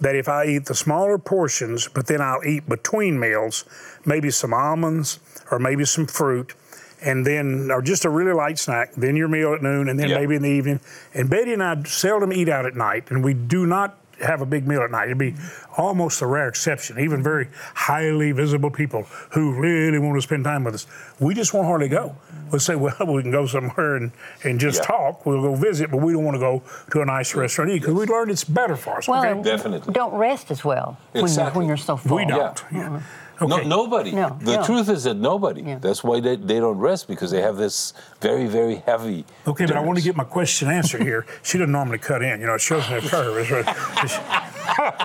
that 0.00 0.16
if 0.16 0.28
I 0.28 0.46
eat 0.46 0.66
the 0.66 0.74
smaller 0.74 1.18
portions, 1.18 1.88
but 1.88 2.06
then 2.06 2.20
I'll 2.20 2.44
eat 2.44 2.68
between 2.68 3.18
meals, 3.18 3.64
maybe 4.04 4.30
some 4.30 4.52
almonds 4.52 5.20
or 5.50 5.58
maybe 5.58 5.84
some 5.84 6.06
fruit, 6.06 6.54
and 7.02 7.26
then, 7.26 7.70
or 7.70 7.82
just 7.82 8.04
a 8.04 8.10
really 8.10 8.32
light 8.32 8.58
snack, 8.58 8.92
then 8.94 9.14
your 9.14 9.28
meal 9.28 9.52
at 9.52 9.62
noon, 9.62 9.88
and 9.88 9.98
then 9.98 10.08
Yeah. 10.08 10.18
maybe 10.18 10.36
in 10.36 10.42
the 10.42 10.48
evening. 10.48 10.80
And 11.12 11.28
Betty 11.28 11.52
and 11.52 11.62
I 11.62 11.82
seldom 11.84 12.32
eat 12.32 12.48
out 12.48 12.64
at 12.66 12.74
night, 12.76 13.10
and 13.10 13.22
we 13.22 13.34
do 13.34 13.66
not 13.66 13.98
have 14.24 14.40
a 14.40 14.46
big 14.46 14.66
meal 14.66 14.82
at 14.82 14.90
night. 14.90 15.06
It'd 15.06 15.18
be 15.18 15.34
almost 15.76 16.22
a 16.22 16.26
rare 16.26 16.48
exception. 16.48 16.98
Even 16.98 17.22
very 17.22 17.48
highly 17.74 18.32
visible 18.32 18.70
people 18.70 19.02
who 19.30 19.54
really 19.54 19.98
want 19.98 20.16
to 20.16 20.22
spend 20.22 20.44
time 20.44 20.64
with 20.64 20.74
us, 20.74 20.86
we 21.20 21.34
just 21.34 21.52
won't 21.54 21.66
hardly 21.66 21.88
go. 21.88 22.16
We'll 22.50 22.60
say, 22.60 22.74
well, 22.76 22.94
we 23.06 23.22
can 23.22 23.30
go 23.30 23.46
somewhere 23.46 23.96
and, 23.96 24.12
and 24.44 24.58
just 24.60 24.80
Yeah. 24.80 24.86
talk. 24.86 25.26
We'll 25.26 25.42
go 25.42 25.54
visit, 25.54 25.90
but 25.90 25.98
we 25.98 26.12
don't 26.12 26.24
want 26.24 26.36
to 26.36 26.40
go 26.40 26.62
to 26.92 27.00
a 27.00 27.04
nice 27.04 27.34
restaurant 27.34 27.70
because 27.72 27.94
we 27.94 28.06
learned 28.06 28.30
it's 28.30 28.44
better 28.44 28.76
for 28.76 28.98
us. 28.98 29.08
Well, 29.08 29.24
okay? 29.24 29.42
Definitely. 29.42 29.92
don't 29.92 30.14
rest 30.14 30.50
as 30.50 30.64
well 30.64 30.98
when, 31.12 31.26
you're, 31.32 31.50
when 31.50 31.66
you're 31.66 31.76
so 31.76 31.96
full. 31.96 32.16
we 32.16 32.24
don't. 32.24 32.62
Yeah. 32.72 32.78
No, 32.78 32.96
uh-huh. 32.96 33.00
Okay. 33.42 33.66
nobody. 33.66 34.12
No, 34.12 34.36
the 34.40 34.56
no. 34.56 34.64
truth 34.64 34.88
is 34.88 35.04
that 35.04 35.14
nobody. 35.14 35.62
Yeah. 35.62 35.78
That's 35.78 36.04
why 36.04 36.20
they, 36.20 36.36
they 36.36 36.60
don't 36.60 36.78
rest 36.78 37.08
because 37.08 37.30
they 37.30 37.40
have 37.42 37.56
this 37.56 37.92
very, 38.20 38.46
very 38.46 38.76
heavy. 38.76 39.24
Okay, 39.46 39.66
but 39.66 39.76
I 39.76 39.80
want 39.80 39.98
to 39.98 40.04
get 40.04 40.16
my 40.16 40.24
question 40.24 40.68
answered 40.68 41.02
here. 41.02 41.26
She 41.42 41.58
doesn't 41.58 41.72
normally 41.72 41.98
cut 41.98 42.22
in. 42.22 42.40
You 42.40 42.46
know, 42.46 42.54
it 42.54 42.60
shows 42.60 42.88
me 42.88 42.96
a 42.96 43.00
curve. 43.00 43.50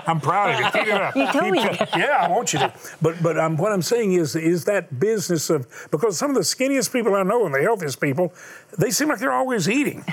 I'm 0.06 0.20
proud 0.20 0.54
of 0.54 0.60
you. 0.60 0.70
Keep 0.80 0.88
it 0.94 1.00
up. 1.00 1.16
You 1.16 1.24
told 1.32 1.44
Keep 1.44 1.52
me. 1.52 1.62
cut- 1.76 1.90
Yeah, 1.96 2.18
I 2.20 2.28
want 2.28 2.52
you 2.52 2.58
to. 2.60 2.72
But 3.02 3.22
but 3.22 3.38
um, 3.38 3.56
what 3.56 3.72
I'm 3.72 3.82
saying 3.82 4.12
is 4.14 4.34
is 4.36 4.64
that 4.64 4.98
business 4.98 5.50
of 5.50 5.66
because 5.90 6.16
some 6.18 6.30
of 6.30 6.36
the 6.36 6.42
skinniest 6.42 6.92
people 6.92 7.14
I 7.14 7.22
know 7.22 7.44
and 7.46 7.54
the 7.54 7.60
healthiest 7.60 8.00
people, 8.00 8.32
they 8.78 8.90
seem 8.90 9.08
like 9.08 9.18
they're 9.18 9.32
always 9.32 9.68
eating. 9.68 10.04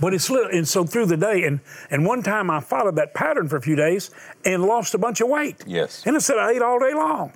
But 0.00 0.14
it's 0.14 0.30
little, 0.30 0.50
and 0.50 0.66
so 0.66 0.84
through 0.84 1.06
the 1.06 1.16
day, 1.16 1.44
and 1.44 1.60
and 1.90 2.06
one 2.06 2.22
time 2.22 2.50
I 2.50 2.60
followed 2.60 2.96
that 2.96 3.12
pattern 3.14 3.48
for 3.48 3.56
a 3.56 3.62
few 3.62 3.76
days 3.76 4.10
and 4.44 4.64
lost 4.64 4.94
a 4.94 4.98
bunch 4.98 5.20
of 5.20 5.28
weight. 5.28 5.62
Yes. 5.66 6.02
And 6.06 6.16
I 6.16 6.18
said 6.20 6.38
I 6.38 6.52
ate 6.52 6.62
all 6.62 6.78
day 6.78 6.94
long. 6.94 7.32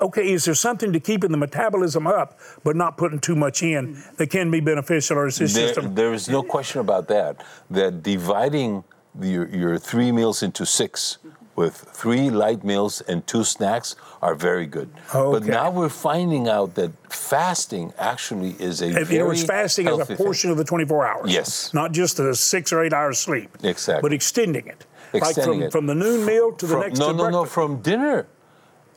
Okay, 0.00 0.30
is 0.32 0.44
there 0.44 0.54
something 0.54 0.92
to 0.92 1.00
keeping 1.00 1.30
the 1.30 1.38
metabolism 1.38 2.06
up 2.06 2.38
but 2.64 2.76
not 2.76 2.96
putting 2.96 3.18
too 3.18 3.36
much 3.36 3.62
in 3.62 4.02
that 4.16 4.30
can 4.30 4.50
be 4.50 4.60
beneficial, 4.60 5.18
or 5.18 5.26
is 5.26 5.38
this 5.38 5.54
There, 5.54 5.68
just 5.74 5.86
a, 5.86 5.88
there 5.88 6.12
is 6.12 6.28
no 6.28 6.42
question 6.42 6.80
about 6.80 7.08
that. 7.08 7.44
That 7.70 8.02
dividing 8.02 8.84
your, 9.20 9.48
your 9.48 9.78
three 9.78 10.12
meals 10.12 10.42
into 10.42 10.66
six 10.66 11.18
with 11.56 11.74
three 11.74 12.28
light 12.28 12.62
meals 12.64 13.00
and 13.02 13.26
two 13.26 13.42
snacks 13.42 13.96
are 14.20 14.34
very 14.34 14.66
good. 14.66 14.90
Okay. 15.14 15.38
But 15.38 15.46
now 15.48 15.70
we're 15.70 15.88
finding 15.88 16.48
out 16.48 16.74
that 16.74 16.92
fasting 17.10 17.94
actually 17.98 18.50
is 18.58 18.82
a 18.82 18.88
If 18.88 19.08
very 19.08 19.14
you 19.14 19.18
know, 19.20 19.30
it's 19.30 19.44
fasting 19.44 19.86
as 19.86 19.94
a 19.94 19.96
healthy 19.96 20.14
thing. 20.16 20.24
portion 20.24 20.50
of 20.50 20.58
the 20.58 20.64
24 20.64 21.06
hours. 21.06 21.32
Yes. 21.32 21.72
Not 21.72 21.92
just 21.92 22.18
the 22.18 22.34
six 22.34 22.72
or 22.72 22.84
eight 22.84 22.92
hours 22.92 23.18
sleep. 23.18 23.48
Exactly. 23.62 24.02
But 24.02 24.12
extending 24.12 24.66
it. 24.66 24.84
like 25.14 25.22
Extending 25.22 25.60
from, 25.60 25.62
it. 25.62 25.72
from 25.72 25.86
the 25.86 25.94
noon 25.94 26.26
meal 26.26 26.52
to 26.52 26.66
the 26.66 26.78
next 26.78 26.98
no, 26.98 27.12
no, 27.12 27.30
no, 27.30 27.44
from 27.46 27.80
dinner. 27.80 28.26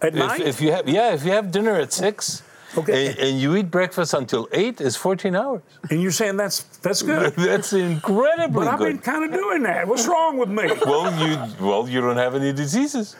At 0.01 0.09
If, 0.09 0.15
night? 0.15 0.41
if 0.41 0.61
you 0.61 0.71
have, 0.71 0.87
yeah, 0.87 1.13
if 1.13 1.25
you 1.25 1.31
have 1.31 1.51
dinner 1.51 1.75
at 1.75 1.91
six, 1.91 2.41
Okay. 2.77 3.07
and, 3.07 3.17
and 3.19 3.41
you 3.41 3.55
eat 3.55 3.71
breakfast 3.71 4.13
until 4.13 4.47
eight, 4.51 4.79
it's 4.79 4.95
14 4.95 5.35
hours. 5.35 5.61
and 5.89 6.01
you're 6.01 6.11
saying 6.11 6.37
that's 6.37 6.61
that's 6.83 7.01
good. 7.01 7.33
That's 7.35 7.73
incredibly 7.73 8.63
but 8.65 8.67
I've 8.67 8.79
been 8.79 8.99
kind 8.99 9.25
of 9.25 9.31
doing 9.33 9.63
that. 9.63 9.87
What's 9.87 10.07
wrong 10.07 10.37
with 10.37 10.49
me? 10.49 10.69
Well, 10.85 11.11
you 11.27 11.35
well, 11.65 11.89
you 11.89 11.99
don't 11.99 12.17
have 12.17 12.35
any 12.35 12.53
diseases. 12.53 13.15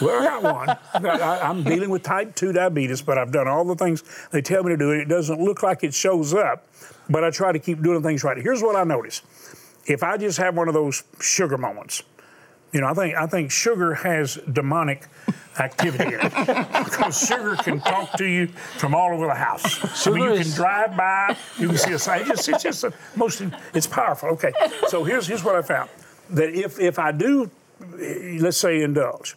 Well, 0.00 0.22
I 0.22 0.24
got 0.24 0.42
one. 0.42 1.10
I, 1.20 1.40
I'm 1.40 1.64
dealing 1.64 1.90
with 1.90 2.04
type 2.04 2.34
2 2.36 2.52
diabetes, 2.52 3.02
but 3.02 3.18
I've 3.18 3.32
done 3.32 3.48
all 3.48 3.64
the 3.64 3.74
things 3.74 4.04
they 4.30 4.40
tell 4.40 4.62
me 4.62 4.70
to 4.70 4.76
do, 4.76 4.92
and 4.92 5.00
it 5.02 5.08
doesn't 5.08 5.40
look 5.40 5.62
like 5.64 5.82
it 5.82 5.92
shows 5.94 6.32
up. 6.32 6.64
But 7.10 7.24
I 7.24 7.30
try 7.30 7.50
to 7.50 7.58
keep 7.58 7.82
doing 7.82 8.02
things 8.04 8.22
right. 8.22 8.36
Here's 8.38 8.62
what 8.62 8.76
I 8.76 8.84
notice: 8.84 9.20
if 9.86 10.04
I 10.04 10.16
just 10.16 10.38
have 10.38 10.56
one 10.56 10.68
of 10.68 10.74
those 10.74 11.02
sugar 11.20 11.58
moments, 11.58 12.04
you 12.72 12.80
know, 12.80 12.86
I 12.86 12.94
think 12.94 13.14
I 13.14 13.26
think 13.26 13.50
sugar 13.50 13.94
has 13.94 14.38
demonic 14.50 15.06
activity 15.58 16.14
in 16.14 16.20
it 16.22 16.84
because 16.84 17.26
sugar 17.26 17.56
can 17.56 17.80
talk 17.80 18.16
to 18.16 18.24
you 18.24 18.46
from 18.78 18.94
all 18.94 19.12
over 19.12 19.26
the 19.26 19.34
house. 19.34 20.06
I 20.06 20.10
mean, 20.10 20.24
you 20.24 20.42
can 20.42 20.52
drive 20.52 20.96
by, 20.96 21.36
you 21.58 21.68
can 21.68 21.76
see 21.76 21.92
a 21.92 21.98
sign. 21.98 22.22
It's 22.22 22.46
just, 22.46 22.48
it's 22.48 22.62
just 22.62 22.84
a, 22.84 22.92
most. 23.14 23.42
It's 23.74 23.86
powerful. 23.86 24.30
Okay, 24.30 24.52
so 24.88 25.04
here's 25.04 25.26
here's 25.26 25.44
what 25.44 25.54
I 25.54 25.62
found: 25.62 25.90
that 26.30 26.50
if 26.54 26.80
if 26.80 26.98
I 26.98 27.12
do, 27.12 27.50
let's 28.40 28.56
say 28.56 28.82
indulge, 28.82 29.36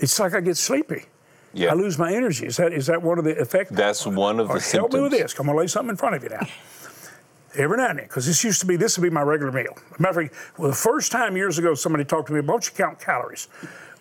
it's 0.00 0.18
like 0.18 0.34
I 0.34 0.40
get 0.40 0.56
sleepy. 0.56 1.04
Yeah. 1.52 1.70
I 1.70 1.74
lose 1.74 1.98
my 1.98 2.12
energy. 2.12 2.46
Is 2.46 2.56
that 2.56 2.72
is 2.72 2.86
that 2.86 3.00
one 3.00 3.18
of 3.18 3.24
the 3.24 3.40
effects? 3.40 3.70
That's 3.70 4.06
one 4.06 4.40
of 4.40 4.50
Or 4.50 4.58
the 4.58 4.64
help 4.72 4.92
me 4.92 5.00
with 5.00 5.12
this. 5.12 5.38
I'm 5.38 5.46
gonna 5.46 5.56
lay 5.56 5.66
something 5.68 5.90
in 5.90 5.96
front 5.96 6.16
of 6.16 6.22
you 6.22 6.28
now. 6.28 6.46
Every 7.56 7.78
now 7.78 7.88
and 7.88 7.98
then, 7.98 8.06
because 8.06 8.26
this 8.26 8.44
used 8.44 8.60
to 8.60 8.66
be 8.66 8.76
this 8.76 8.98
would 8.98 9.02
be 9.02 9.10
my 9.10 9.22
regular 9.22 9.52
meal. 9.52 9.76
Matter 9.98 10.20
of 10.20 10.30
fact, 10.30 10.58
well, 10.58 10.68
the 10.70 10.76
first 10.76 11.10
time 11.10 11.36
years 11.36 11.58
ago 11.58 11.74
somebody 11.74 12.04
talked 12.04 12.28
to 12.28 12.34
me, 12.34 12.40
why 12.40 12.46
don't 12.46 12.66
you 12.66 12.72
count 12.74 13.00
calories? 13.00 13.48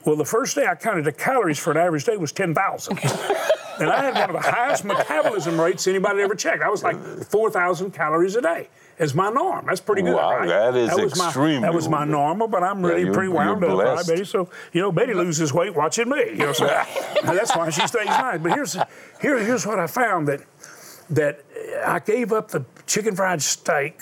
Well, 0.05 0.15
the 0.15 0.25
first 0.25 0.55
day 0.55 0.67
I 0.67 0.75
counted 0.75 1.05
the 1.05 1.11
calories 1.11 1.57
for 1.57 1.71
an 1.71 1.77
average 1.77 2.05
day 2.05 2.17
was 2.17 2.31
10,000. 2.31 2.99
and 3.79 3.89
I 3.89 4.03
had 4.03 4.13
one 4.13 4.35
of 4.35 4.43
the 4.43 4.51
highest 4.51 4.85
metabolism 4.85 5.59
rates 5.59 5.87
anybody 5.87 6.21
ever 6.21 6.35
checked. 6.35 6.61
I 6.61 6.69
was 6.69 6.83
like 6.83 6.97
4,000 6.97 7.91
calories 7.91 8.35
a 8.35 8.41
day 8.41 8.69
as 8.99 9.15
my 9.15 9.29
norm. 9.29 9.65
That's 9.67 9.81
pretty 9.81 10.03
good. 10.03 10.15
Wow, 10.15 10.37
right? 10.37 10.47
that 10.47 10.75
is 10.75 10.93
was 10.95 11.17
my, 11.17 11.25
extremely 11.25 11.61
That 11.61 11.73
was 11.73 11.89
my 11.89 12.05
normal, 12.05 12.47
but 12.47 12.63
I'm 12.63 12.85
really 12.85 13.01
you're- 13.01 13.13
pretty 13.13 13.29
wound 13.29 13.61
you're 13.61 13.71
up, 13.71 13.77
right, 13.77 13.93
blessed. 13.95 14.09
Betty? 14.09 14.25
So, 14.25 14.49
you 14.73 14.81
know, 14.81 14.91
Betty 14.91 15.13
loses 15.13 15.51
weight 15.51 15.73
watching 15.75 16.09
me. 16.09 16.29
You 16.31 16.37
know, 16.37 16.53
so 16.53 16.65
that's 17.23 17.55
why 17.55 17.69
she 17.71 17.85
stays 17.87 18.05
nice. 18.05 18.39
But 18.39 18.53
here's 18.53 18.77
here, 19.21 19.39
here's 19.43 19.65
what 19.65 19.79
I 19.79 19.87
found 19.87 20.27
that 20.27 20.41
that 21.09 21.43
I 21.85 21.99
gave 21.99 22.31
up 22.31 22.49
the 22.49 22.65
chicken 22.85 23.15
fried 23.15 23.41
steak. 23.41 24.01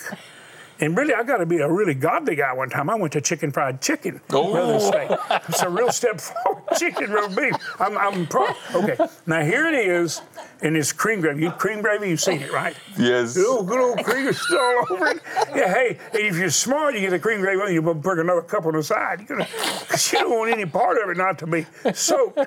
And 0.80 0.96
really, 0.96 1.14
I 1.14 1.22
got 1.22 1.38
to 1.38 1.46
be 1.46 1.58
a 1.58 1.70
really 1.70 1.94
godly 1.94 2.34
guy 2.34 2.52
one 2.52 2.68
time. 2.68 2.90
I 2.90 2.96
went 2.96 3.12
to 3.12 3.20
chicken 3.20 3.52
fried 3.52 3.80
chicken 3.80 4.20
oh. 4.30 4.54
rather 4.54 4.72
than 4.72 4.80
steak. 4.80 5.10
It's 5.48 5.62
a 5.62 5.68
real 5.68 5.92
step 5.92 6.20
forward. 6.20 6.63
Chicken 6.78 7.10
roast 7.10 7.36
beef. 7.36 7.54
I'm, 7.80 7.96
I'm 7.98 8.26
pro. 8.26 8.48
Okay, 8.74 8.96
now 9.26 9.42
here 9.42 9.68
it 9.68 9.74
is 9.74 10.22
in 10.62 10.74
this 10.74 10.92
cream 10.92 11.20
gravy. 11.20 11.42
You 11.42 11.50
cream 11.50 11.82
gravy, 11.82 12.08
you've 12.08 12.20
seen 12.20 12.40
it, 12.40 12.52
right? 12.52 12.74
Yes. 12.98 13.34
Good 13.34 13.46
old, 13.46 13.68
good 13.68 13.80
old 13.80 14.04
cream 14.04 14.28
is 14.28 14.40
all 14.50 14.86
over 14.90 15.06
it. 15.08 15.20
Yeah, 15.54 15.72
hey, 15.72 15.98
if 16.14 16.36
you're 16.36 16.50
smart, 16.50 16.94
you 16.94 17.00
get 17.00 17.10
the 17.10 17.18
cream 17.18 17.40
gravy 17.40 17.60
on, 17.60 17.72
you 17.72 17.82
bring 17.82 18.18
another 18.18 18.42
cup 18.42 18.66
on 18.66 18.74
the 18.74 18.82
side. 18.82 19.20
You're 19.20 19.38
gonna, 19.38 19.48
cause 19.88 20.12
you 20.12 20.20
don't 20.20 20.38
want 20.38 20.52
any 20.52 20.64
part 20.64 20.96
of 21.02 21.10
it 21.10 21.16
not 21.16 21.38
to 21.40 21.46
be 21.46 21.66
soaked. 21.92 22.38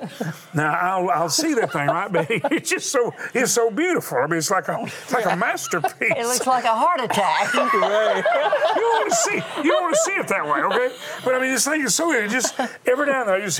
Now 0.53 0.73
I'll, 0.73 1.09
I'll 1.09 1.29
see 1.29 1.53
that 1.55 1.71
thing, 1.71 1.87
right, 1.87 2.11
But 2.11 2.27
It's 2.51 2.69
just 2.69 2.91
so 2.91 3.13
it's 3.33 3.51
so 3.51 3.69
beautiful. 3.69 4.17
I 4.17 4.27
mean, 4.27 4.39
it's 4.39 4.51
like 4.51 4.67
a 4.67 4.79
it's 4.83 5.13
like 5.13 5.25
a 5.25 5.35
masterpiece. 5.35 6.13
It 6.17 6.25
looks 6.25 6.47
like 6.47 6.63
a 6.63 6.75
heart 6.75 7.01
attack. 7.01 7.53
you 7.53 7.59
don't 7.59 7.81
want 7.81 9.09
to 9.09 9.15
see 9.15 9.35
you 9.35 9.71
don't 9.71 9.83
want 9.83 9.95
to 9.95 10.01
see 10.01 10.11
it 10.13 10.27
that 10.27 10.45
way, 10.45 10.61
okay? 10.61 10.95
But 11.23 11.35
I 11.35 11.39
mean, 11.39 11.51
this 11.51 11.65
thing 11.65 11.81
is 11.81 11.93
so 11.95 12.11
it 12.11 12.29
just 12.29 12.59
every 12.85 13.05
now 13.05 13.21
and 13.21 13.29
then 13.29 13.41
I 13.41 13.45
just 13.45 13.59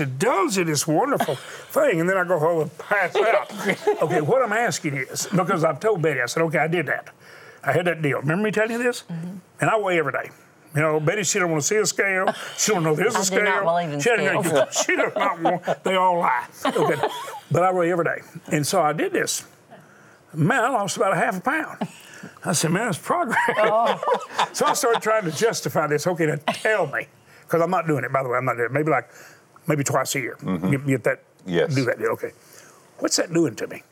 this 0.63 0.87
wonderful 0.87 1.35
thing, 1.69 1.99
and 1.99 2.09
then 2.09 2.17
I 2.17 2.23
go 2.23 2.39
home 2.39 2.61
and 2.61 2.77
pass 2.77 3.15
out. 3.15 3.51
Okay, 4.01 4.21
what 4.21 4.41
I'm 4.41 4.53
asking 4.53 4.95
is 4.95 5.27
because 5.27 5.63
I've 5.63 5.79
told 5.79 6.01
Betty, 6.01 6.21
I 6.21 6.25
said, 6.25 6.43
okay, 6.43 6.59
I 6.59 6.67
did 6.67 6.85
that. 6.87 7.09
I 7.63 7.71
had 7.71 7.85
that 7.85 8.01
deal. 8.01 8.19
Remember 8.19 8.43
me 8.43 8.51
telling 8.51 8.71
you 8.71 8.83
this? 8.83 9.03
Mm-hmm. 9.03 9.37
And 9.61 9.69
I 9.69 9.77
weigh 9.77 9.99
every 9.99 10.13
day. 10.13 10.29
You 10.75 10.81
know, 10.81 10.99
Betty, 10.99 11.23
she 11.23 11.39
don't 11.39 11.49
want 11.49 11.63
to 11.63 11.67
see 11.67 11.77
a 11.77 11.85
scale. 11.85 12.33
She 12.57 12.71
don't 12.71 12.83
know 12.83 12.93
there's 12.93 13.15
a 13.15 13.25
scale. 13.25 13.43
not 13.43 13.63
believe 13.63 13.93
in 13.93 13.99
she, 13.99 14.09
scales. 14.09 14.85
she 14.85 14.95
does 14.95 15.13
not 15.15 15.41
want. 15.41 15.83
They 15.83 15.95
all 15.95 16.19
lie. 16.19 16.45
Okay, 16.65 17.07
but 17.51 17.63
I 17.63 17.71
weigh 17.71 17.91
every 17.91 18.05
day, 18.05 18.21
and 18.51 18.65
so 18.65 18.81
I 18.81 18.93
did 18.93 19.13
this. 19.13 19.45
Man, 20.33 20.63
I 20.63 20.69
lost 20.69 20.97
about 20.97 21.13
a 21.13 21.15
half 21.15 21.37
a 21.37 21.41
pound. 21.41 21.87
I 22.43 22.53
said, 22.53 22.71
man, 22.71 22.89
it's 22.89 22.97
progress. 22.97 23.39
Oh. 23.57 23.99
so 24.53 24.65
I 24.65 24.73
started 24.73 25.01
trying 25.01 25.23
to 25.23 25.31
justify 25.31 25.87
this. 25.87 26.05
Okay, 26.05 26.25
now 26.25 26.35
tell 26.47 26.87
me, 26.87 27.07
because 27.41 27.61
I'm 27.61 27.71
not 27.71 27.87
doing 27.87 28.03
it. 28.03 28.11
By 28.11 28.23
the 28.23 28.29
way, 28.29 28.37
I'm 28.37 28.45
not 28.45 28.55
doing 28.55 28.65
it. 28.65 28.71
Maybe 28.71 28.89
like, 28.91 29.09
maybe 29.67 29.83
twice 29.83 30.15
a 30.15 30.19
year. 30.19 30.37
Get, 30.43 30.85
get 30.85 31.03
that. 31.03 31.19
Mm-hmm. 31.19 31.49
Yes. 31.49 31.75
Do 31.75 31.85
that. 31.85 32.01
Okay. 32.01 32.31
What's 32.99 33.17
that 33.17 33.33
doing 33.33 33.55
to 33.55 33.67
me? 33.67 33.83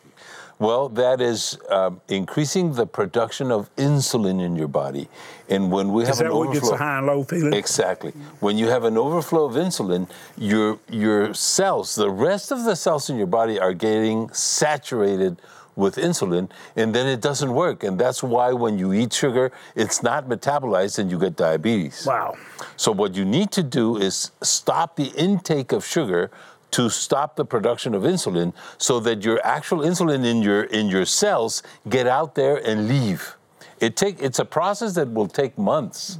Well, 0.57 0.87
that 0.89 1.19
is 1.19 1.57
um, 1.69 1.99
increasing 2.07 2.73
the 2.73 2.85
production 2.85 3.51
of 3.51 3.69
insulin 3.75 4.41
in 4.41 4.55
your 4.55 4.69
body, 4.69 5.09
and 5.49 5.69
when 5.69 5.91
we 5.91 6.03
Is 6.03 6.07
have 6.07 6.17
that 6.19 6.27
an 6.27 6.35
what 6.35 6.53
gets 6.53 6.59
overflow, 6.59 6.77
the 6.77 6.83
high 6.83 6.97
and 6.99 7.07
low 7.07 7.23
feeling? 7.23 7.53
Exactly. 7.53 8.13
When 8.39 8.57
you 8.57 8.67
have 8.69 8.85
an 8.85 8.97
overflow 8.97 9.43
of 9.45 9.55
insulin, 9.55 10.09
your 10.37 10.79
your 10.89 11.33
cells, 11.33 11.95
the 11.95 12.09
rest 12.09 12.53
of 12.53 12.63
the 12.63 12.75
cells 12.75 13.09
in 13.09 13.17
your 13.17 13.27
body 13.27 13.59
are 13.59 13.73
getting 13.73 14.29
saturated 14.29 15.41
with 15.75 15.95
insulin 15.97 16.49
and 16.75 16.93
then 16.95 17.07
it 17.07 17.21
doesn't 17.21 17.53
work 17.53 17.83
and 17.83 17.99
that's 17.99 18.23
why 18.23 18.51
when 18.53 18.77
you 18.79 18.93
eat 18.93 19.11
sugar 19.13 19.51
it's 19.75 20.01
not 20.01 20.27
metabolized 20.29 20.99
and 20.99 21.11
you 21.11 21.19
get 21.19 21.35
diabetes. 21.35 22.05
Wow. 22.05 22.35
So 22.77 22.91
what 22.91 23.15
you 23.15 23.25
need 23.25 23.51
to 23.51 23.63
do 23.63 23.97
is 23.97 24.31
stop 24.41 24.95
the 24.95 25.07
intake 25.17 25.71
of 25.71 25.85
sugar 25.85 26.31
to 26.71 26.89
stop 26.89 27.35
the 27.35 27.45
production 27.45 27.93
of 27.93 28.03
insulin 28.03 28.53
so 28.77 28.99
that 29.01 29.23
your 29.23 29.39
actual 29.45 29.79
insulin 29.79 30.25
in 30.25 30.41
your 30.41 30.63
in 30.63 30.87
your 30.87 31.05
cells 31.05 31.63
get 31.89 32.07
out 32.07 32.35
there 32.35 32.57
and 32.57 32.87
leave. 32.87 33.35
It 33.79 33.95
take 33.95 34.21
it's 34.21 34.39
a 34.39 34.45
process 34.45 34.93
that 34.95 35.11
will 35.13 35.27
take 35.27 35.57
months. 35.57 36.17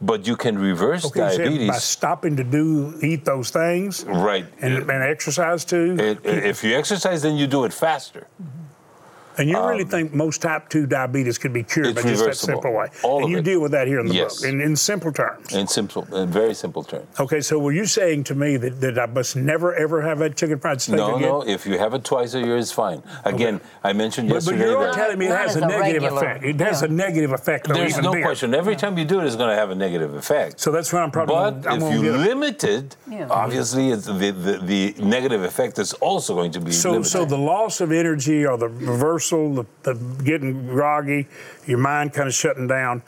But 0.00 0.28
you 0.28 0.36
can 0.36 0.56
reverse 0.56 1.04
Okay, 1.06 1.28
said 1.34 1.66
by 1.66 1.78
stopping 1.78 2.36
to 2.36 2.44
do 2.44 2.94
eat 3.02 3.24
those 3.24 3.50
things 3.50 4.04
Right. 4.04 4.46
and, 4.60 4.74
and 4.88 5.02
exercise 5.02 5.64
too. 5.64 5.96
It- 5.98 6.20
if 6.24 6.62
you 6.62 6.76
exercise, 6.76 7.22
then 7.22 7.36
you 7.36 7.48
do 7.48 7.64
it 7.64 7.72
faster. 7.72 8.28
And 9.38 9.48
you 9.48 9.58
really 9.66 9.84
think 9.84 10.12
most 10.14 10.42
type 10.42 10.68
2 10.68 10.86
diabetes 10.86 11.38
could 11.38 11.52
be 11.52 11.62
cured 11.62 11.88
Um, 11.88 11.94
by 11.94 12.02
just 12.02 12.24
that 12.24 12.36
simple 12.36 12.72
way. 12.72 12.88
All 13.02 13.16
and 13.16 13.24
of 13.26 13.30
you 13.30 13.38
it. 13.38 13.44
deal 13.44 13.60
with 13.60 13.72
that 13.72 13.86
here 13.86 14.00
in 14.00 14.06
the 14.06 14.14
Yes. 14.14 14.40
book 14.40 14.48
in, 14.48 14.60
in 14.60 14.74
simple 14.76 15.12
terms. 15.12 15.54
In 15.54 15.66
simple, 15.66 16.06
in 16.14 16.28
very 16.30 16.54
simple 16.54 16.82
terms. 16.82 17.06
Okay, 17.20 17.40
so 17.40 17.58
were 17.58 17.72
you 17.72 17.86
saying 17.86 18.24
to 18.24 18.34
me 18.34 18.56
that, 18.56 18.80
that 18.80 18.98
I 18.98 19.06
must 19.06 19.36
never 19.36 19.74
ever 19.74 20.02
have 20.02 20.18
that 20.18 20.36
chicken 20.36 20.58
fried 20.58 20.80
steak 20.80 20.96
No, 20.96 21.16
again? 21.16 21.28
no. 21.28 21.42
If 21.46 21.66
you 21.66 21.78
have 21.78 21.94
it 21.94 22.04
twice 22.04 22.34
a 22.34 22.40
year, 22.40 22.56
it's 22.56 22.72
fine. 22.72 23.02
Again, 23.24 23.60
I 23.84 23.92
mentioned 23.92 24.28
But, 24.28 24.44
but 24.44 24.54
yesterday 24.54 24.70
you're 24.70 24.84
that 24.84 24.94
telling 24.94 25.18
me 25.18 25.26
it 25.26 25.36
has 25.36 25.56
a 25.56 25.58
a 25.62 25.66
negative 25.68 26.02
regular, 26.02 26.22
effect. 26.22 26.44
It 26.44 26.60
has 26.60 26.82
yeah. 26.82 26.88
a 26.88 26.90
negative 26.90 27.32
effect. 27.32 27.68
though, 27.68 27.74
there's 27.74 27.98
no 27.98 28.12
bigger. 28.12 28.24
question. 28.26 28.54
Every 28.54 28.76
time 28.76 28.98
you 28.98 29.04
do 29.04 29.20
it, 29.20 29.26
it's 29.26 29.36
going 29.36 29.50
to 29.50 29.56
have 29.56 29.70
a 29.70 29.74
negative 29.74 30.14
effect. 30.14 30.60
So 30.60 30.70
that's 30.72 30.92
what 30.92 31.02
I'm 31.02 31.10
probably. 31.10 31.34
But 31.36 31.70
I'm 31.70 31.82
if 31.82 31.92
you 31.94 32.02
get 32.02 32.12
limit 32.30 32.64
it, 32.64 32.96
Yeah. 33.10 33.26
obviously 33.30 33.90
it's 33.90 34.06
the, 34.06 34.30
the, 34.46 34.54
the 34.72 34.94
negative 35.02 35.42
effect 35.42 35.78
is 35.78 35.92
also 35.94 36.34
going 36.34 36.52
to 36.52 36.60
be 36.60 36.72
so, 36.72 36.90
limited. 36.92 37.10
so 37.10 37.24
the 37.24 37.36
loss 37.38 37.80
of 37.80 37.92
energy 37.92 38.44
or 38.46 38.56
the 38.56 38.68
the, 39.36 39.64
the 39.82 39.94
getting 40.24 40.66
groggy, 40.66 41.26
your 41.66 41.78
mind 41.78 42.12
kind 42.12 42.28
of 42.28 42.34
shutting 42.34 42.66
down. 42.66 43.02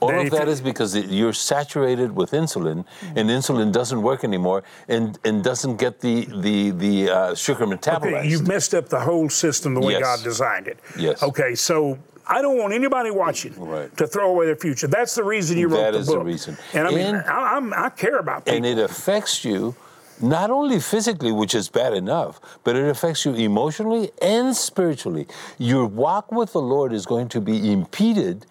All 0.00 0.08
that 0.08 0.26
of 0.26 0.30
that 0.32 0.48
is 0.48 0.60
because 0.60 0.94
you're 0.96 1.32
saturated 1.32 2.14
with 2.14 2.32
insulin, 2.32 2.84
and 3.16 3.30
insulin 3.30 3.72
doesn't 3.72 4.02
work 4.02 4.22
anymore, 4.24 4.62
and, 4.88 5.18
and 5.24 5.42
doesn't 5.42 5.76
get 5.78 6.00
the 6.00 6.26
the 6.26 6.70
the 6.72 7.10
uh, 7.10 7.34
sugar 7.34 7.64
metabolized. 7.66 8.18
Okay, 8.18 8.28
you've 8.28 8.46
messed 8.46 8.74
up 8.74 8.88
the 8.88 9.00
whole 9.00 9.28
system 9.30 9.72
the 9.74 9.80
way 9.80 9.92
Yes. 9.94 10.02
God 10.02 10.22
designed 10.24 10.68
it. 10.68 10.78
Yes. 10.98 11.22
Okay, 11.22 11.54
so 11.54 11.98
I 12.26 12.42
don't 12.42 12.58
want 12.58 12.74
anybody 12.74 13.10
watching 13.10 13.54
Right. 13.58 13.94
to 13.96 14.06
throw 14.06 14.30
away 14.30 14.46
their 14.46 14.56
future. 14.56 14.88
That's 14.88 15.14
the 15.14 15.24
reason 15.24 15.56
you 15.56 15.68
wrote 15.68 15.78
That 15.78 15.92
the 15.92 15.98
is 16.00 16.06
the 16.08 16.18
reason. 16.18 16.58
And 16.74 16.86
I 16.88 16.90
mean, 16.90 17.14
And- 17.14 17.24
I, 17.26 17.56
I'm, 17.56 17.72
I 17.72 17.88
care 17.90 18.18
about 18.18 18.44
people. 18.44 18.56
and 18.56 18.66
it 18.66 18.78
affects 18.78 19.44
you 19.44 19.74
not 20.20 20.50
only 20.50 20.80
physically, 20.80 21.32
which 21.32 21.54
is 21.54 21.68
bad 21.68 21.94
enough, 21.94 22.40
but 22.64 22.76
it 22.76 22.86
affects 22.88 23.24
you 23.24 23.34
emotionally 23.34 24.10
and 24.22 24.54
spiritually. 24.56 25.26
Your 25.58 25.86
walk 25.86 26.30
with 26.32 26.52
the 26.52 26.60
Lord 26.62 26.92
is 26.92 27.06
going 27.06 27.28
to 27.30 27.40
be 27.40 27.72
impeded 27.72 28.46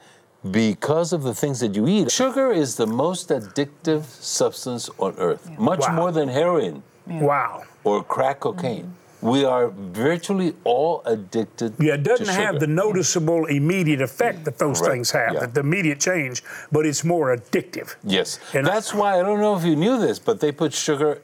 because 0.51 1.13
of 1.13 1.23
the 1.23 1.33
things 1.33 1.59
that 1.61 1.73
you 1.75 1.87
eat. 1.87 2.11
Sugar 2.11 2.51
is 2.51 2.75
the 2.75 2.87
most 2.87 3.29
addictive 3.29 4.03
substance 4.03 4.89
on 4.97 5.15
earth, 5.17 5.49
much 5.57 5.79
Wow. 5.81 5.95
more 5.95 6.11
than 6.11 6.27
heroin 6.27 6.83
wow. 7.07 7.63
or 7.83 8.03
crack 8.03 8.41
cocaine. 8.41 8.93
We 9.21 9.45
are 9.45 9.69
virtually 9.69 10.53
all 10.65 11.01
addicted. 11.05 11.75
Yeah, 11.79 11.93
it 11.93 12.03
doesn't 12.03 12.25
to 12.25 12.33
have 12.33 12.59
the 12.59 12.67
noticeable 12.67 13.45
immediate 13.45 14.01
effect 14.01 14.43
that 14.43 14.57
those 14.57 14.79
Correct, 14.81 14.93
things 14.93 15.11
have, 15.11 15.33
yeah. 15.35 15.39
that 15.39 15.53
the 15.53 15.61
immediate 15.61 16.01
change, 16.01 16.43
but 16.73 16.85
it's 16.85 17.05
more 17.05 17.33
addictive. 17.33 17.95
Yes, 18.03 18.37
And- 18.53 18.67
that's 18.67 18.93
why 18.93 19.17
I 19.17 19.21
don't 19.21 19.39
know 19.39 19.55
if 19.55 19.63
you 19.63 19.77
knew 19.77 19.97
this, 19.97 20.19
but 20.19 20.41
they 20.41 20.51
put 20.51 20.73
sugar 20.73 21.21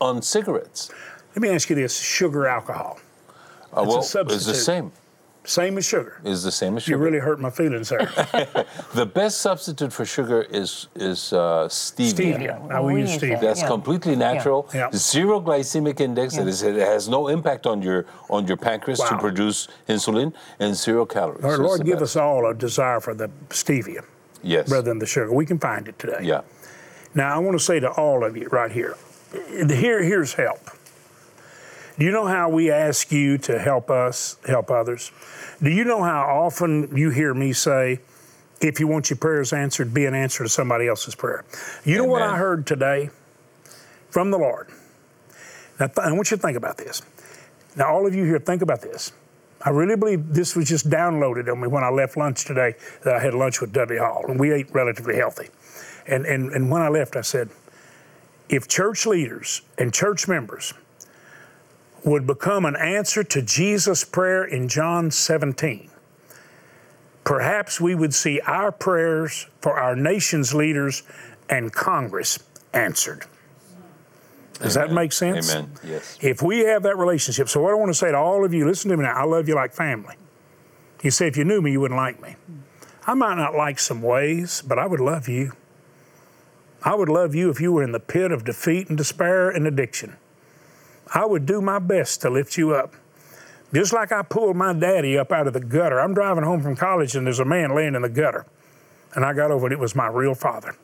on 0.00 0.22
cigarettes. 0.22 0.90
Let 1.34 1.42
me 1.42 1.48
ask 1.50 1.68
you 1.70 1.76
this 1.76 1.98
sugar 2.00 2.46
alcohol. 2.46 2.98
Uh, 3.76 3.82
It's 3.82 4.14
a 4.14 4.18
well, 4.24 4.32
it's 4.34 4.46
the 4.46 4.54
same. 4.54 4.92
Same 5.46 5.76
as 5.76 5.84
sugar. 5.84 6.20
Is 6.24 6.42
the 6.42 6.50
same 6.50 6.76
as 6.78 6.84
sugar. 6.84 6.96
You 6.96 7.04
really 7.04 7.18
hurt 7.18 7.38
my 7.38 7.50
feelings 7.50 7.90
there. 7.90 8.08
The 8.94 9.04
best 9.04 9.42
substitute 9.42 9.92
for 9.92 10.06
sugar 10.06 10.40
is 10.50 10.88
is 10.94 11.32
uh, 11.34 11.68
stevia. 11.68 12.14
stevia. 12.38 12.70
I 12.70 12.80
will 12.80 12.94
We 12.94 13.00
use 13.02 13.12
use 13.12 13.22
stevia. 13.22 13.40
That's 13.40 13.60
Yeah. 13.60 13.68
completely 13.68 14.16
natural. 14.16 14.66
Yeah. 14.72 14.88
Zero 14.94 15.40
glycemic 15.40 16.00
index. 16.00 16.38
It, 16.38 16.48
is, 16.48 16.62
it 16.62 16.76
has 16.76 17.08
no 17.08 17.28
impact 17.28 17.66
on 17.66 17.82
your 17.82 18.06
on 18.30 18.46
your 18.46 18.56
pancreas 18.56 19.00
to 19.00 19.18
produce 19.18 19.68
insulin, 19.86 20.32
and 20.60 20.74
zero 20.74 21.04
calories. 21.04 21.44
Our 21.44 21.50
It's 21.56 21.60
Lord, 21.68 21.84
give 21.84 21.98
best. 22.00 22.16
us 22.16 22.22
all 22.24 22.46
a 22.46 22.54
desire 22.54 23.00
for 23.00 23.14
the 23.14 23.28
stevia 23.50 24.02
yes. 24.42 24.70
rather 24.70 24.88
than 24.90 24.98
the 24.98 25.06
sugar. 25.06 25.30
We 25.42 25.44
can 25.46 25.58
find 25.58 25.88
it 25.88 25.98
today. 25.98 26.20
Yeah. 26.22 26.40
Now, 27.14 27.36
I 27.36 27.38
want 27.38 27.54
to 27.58 27.64
say 27.70 27.80
to 27.80 27.90
all 28.02 28.24
of 28.24 28.32
you 28.36 28.48
right 28.60 28.72
here, 28.72 28.94
here 29.70 30.02
here's 30.02 30.34
help. 30.34 30.60
Do 31.98 32.04
you 32.04 32.10
know 32.10 32.26
how 32.26 32.48
we 32.48 32.70
ask 32.70 33.12
you 33.12 33.38
to 33.38 33.58
help 33.58 33.90
us, 33.90 34.36
help 34.46 34.70
others? 34.70 35.12
Do 35.62 35.70
you 35.70 35.84
know 35.84 36.02
how 36.02 36.22
often 36.22 36.96
you 36.96 37.10
hear 37.10 37.32
me 37.34 37.52
say, 37.52 38.00
if 38.60 38.80
you 38.80 38.88
want 38.88 39.10
your 39.10 39.16
prayers 39.16 39.52
answered, 39.52 39.94
be 39.94 40.06
an 40.06 40.14
answer 40.14 40.42
to 40.42 40.48
somebody 40.48 40.88
else's 40.88 41.14
prayer? 41.14 41.44
You 41.84 41.98
know 41.98 42.04
what 42.04 42.22
I 42.22 42.36
heard 42.36 42.66
today 42.66 43.10
from 44.10 44.30
the 44.30 44.38
Lord? 44.38 44.68
Now, 45.78 45.86
th- 45.86 45.98
I 45.98 46.12
want 46.12 46.30
you 46.30 46.36
to 46.36 46.42
think 46.42 46.56
about 46.56 46.78
this. 46.78 47.02
Now, 47.76 47.92
all 47.92 48.06
of 48.06 48.14
you 48.14 48.24
here, 48.24 48.38
think 48.38 48.62
about 48.62 48.80
this. 48.80 49.12
I 49.62 49.70
really 49.70 49.96
believe 49.96 50.34
this 50.34 50.56
was 50.56 50.68
just 50.68 50.90
downloaded 50.90 51.50
on 51.50 51.60
me 51.60 51.68
when 51.68 51.84
I 51.84 51.90
left 51.90 52.16
lunch 52.16 52.44
today. 52.44 52.74
That 53.02 53.16
I 53.16 53.20
had 53.20 53.34
lunch 53.34 53.60
with 53.60 53.72
Dudley 53.72 53.98
Hall, 53.98 54.24
and 54.28 54.38
we 54.38 54.52
ate 54.52 54.72
relatively 54.72 55.16
healthy. 55.16 55.48
And, 56.06 56.26
and, 56.26 56.52
and 56.52 56.70
when 56.70 56.82
I 56.82 56.88
left, 56.88 57.16
I 57.16 57.22
said, 57.22 57.50
if 58.48 58.68
church 58.68 59.06
leaders 59.06 59.62
and 59.78 59.92
church 59.92 60.28
members 60.28 60.74
would 62.04 62.26
become 62.26 62.64
an 62.64 62.76
answer 62.76 63.24
to 63.24 63.40
Jesus' 63.42 64.04
prayer 64.04 64.44
in 64.44 64.68
John 64.68 65.10
17, 65.10 65.90
perhaps 67.24 67.80
we 67.80 67.94
would 67.94 68.14
see 68.14 68.40
our 68.40 68.70
prayers 68.70 69.46
for 69.60 69.78
our 69.78 69.96
nation's 69.96 70.54
leaders 70.54 71.02
and 71.48 71.72
Congress 71.72 72.38
answered. 72.72 73.24
Does 74.60 74.74
that 74.74 74.92
make 74.92 75.12
sense? 75.12 75.52
Amen. 75.52 75.72
Yes. 75.82 76.18
If 76.20 76.42
we 76.42 76.60
have 76.60 76.82
that 76.84 76.96
relationship, 76.96 77.48
so 77.48 77.60
what 77.60 77.72
I 77.72 77.74
want 77.74 77.90
to 77.90 77.94
say 77.94 78.12
to 78.12 78.16
all 78.16 78.44
of 78.44 78.54
you, 78.54 78.66
listen 78.66 78.90
to 78.90 78.96
me 78.96 79.02
now, 79.02 79.14
I 79.14 79.24
love 79.24 79.48
you 79.48 79.54
like 79.54 79.72
family. 79.72 80.14
You 81.02 81.10
say, 81.10 81.26
if 81.26 81.36
you 81.36 81.44
knew 81.44 81.60
me, 81.60 81.72
you 81.72 81.80
wouldn't 81.80 81.98
like 81.98 82.22
me. 82.22 82.36
I 83.06 83.14
might 83.14 83.34
not 83.34 83.54
like 83.54 83.78
some 83.78 84.00
ways, 84.00 84.62
but 84.66 84.78
I 84.78 84.86
would 84.86 85.00
love 85.00 85.28
you. 85.28 85.52
I 86.84 86.94
would 86.94 87.08
love 87.08 87.34
you 87.34 87.48
if 87.48 87.60
you 87.60 87.72
were 87.72 87.82
in 87.82 87.92
the 87.92 88.00
pit 88.00 88.30
of 88.30 88.44
defeat 88.44 88.88
and 88.88 88.98
despair 88.98 89.48
and 89.48 89.66
addiction. 89.66 90.16
I 91.14 91.24
would 91.24 91.46
do 91.46 91.62
my 91.62 91.78
best 91.78 92.20
to 92.22 92.30
lift 92.30 92.58
you 92.58 92.74
up. 92.74 92.94
Just 93.72 93.92
like 93.92 94.12
I 94.12 94.22
pulled 94.22 94.56
my 94.56 94.72
daddy 94.72 95.18
up 95.18 95.32
out 95.32 95.46
of 95.46 95.54
the 95.54 95.60
gutter. 95.60 95.98
I'm 95.98 96.14
driving 96.14 96.44
home 96.44 96.62
from 96.62 96.76
college 96.76 97.16
and 97.16 97.26
there's 97.26 97.40
a 97.40 97.44
man 97.44 97.74
laying 97.74 97.94
in 97.94 98.02
the 98.02 98.08
gutter. 98.08 98.46
And 99.14 99.24
I 99.24 99.32
got 99.32 99.50
over 99.50 99.66
it, 99.66 99.72
it 99.72 99.78
was 99.78 99.96
my 99.96 100.08
real 100.08 100.34
father. 100.34 100.76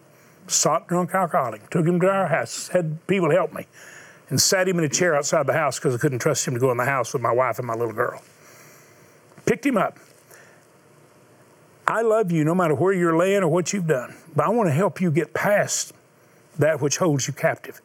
Sot 0.47 0.89
drunk 0.89 1.15
alcoholic. 1.15 1.69
Took 1.71 1.87
him 1.87 2.01
to 2.01 2.09
our 2.09 2.27
house, 2.27 2.69
had 2.69 3.07
people 3.07 3.31
help 3.31 3.53
me, 3.53 3.67
and 4.31 4.41
sat 4.41 4.69
him 4.69 4.79
in 4.79 4.85
a 4.85 4.89
chair 4.89 5.15
outside 5.15 5.47
the 5.47 5.53
house 5.53 5.79
because 5.79 5.95
I 5.95 5.99
couldn't 5.99 6.21
trust 6.21 6.49
him 6.49 6.55
to 6.55 6.61
go 6.61 6.71
in 6.71 6.79
the 6.79 6.85
house 6.85 7.13
with 7.13 7.23
my 7.23 7.33
wife 7.33 7.59
and 7.59 7.67
my 7.67 7.75
little 7.75 7.95
girl. 7.95 8.23
Picked 9.45 9.67
him 9.67 9.77
up. 9.77 9.99
I 11.87 12.03
love 12.03 12.31
you 12.31 12.45
no 12.45 12.55
matter 12.55 12.75
where 12.75 12.93
you're 12.93 13.17
laying 13.17 13.43
or 13.43 13.49
what 13.49 13.73
you've 13.73 13.89
done, 13.89 14.15
but 14.35 14.47
I 14.47 14.49
want 14.51 14.69
to 14.69 14.73
help 14.73 15.01
you 15.01 15.11
get 15.11 15.35
past 15.35 15.93
that 16.61 16.81
which 16.81 16.99
holds 16.99 17.27
you 17.27 17.33
captive. 17.33 17.81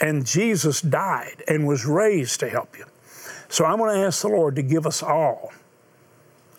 And 0.00 0.26
Jesus 0.26 0.80
died 0.80 1.42
and 1.48 1.66
was 1.66 1.86
raised 1.86 2.40
to 2.40 2.48
help 2.48 2.76
you. 2.76 2.84
So 3.48 3.64
I'm 3.64 3.78
going 3.78 3.96
to 3.96 4.06
ask 4.06 4.22
the 4.22 4.28
Lord 4.28 4.56
to 4.56 4.62
give 4.62 4.86
us 4.86 5.02
all 5.02 5.52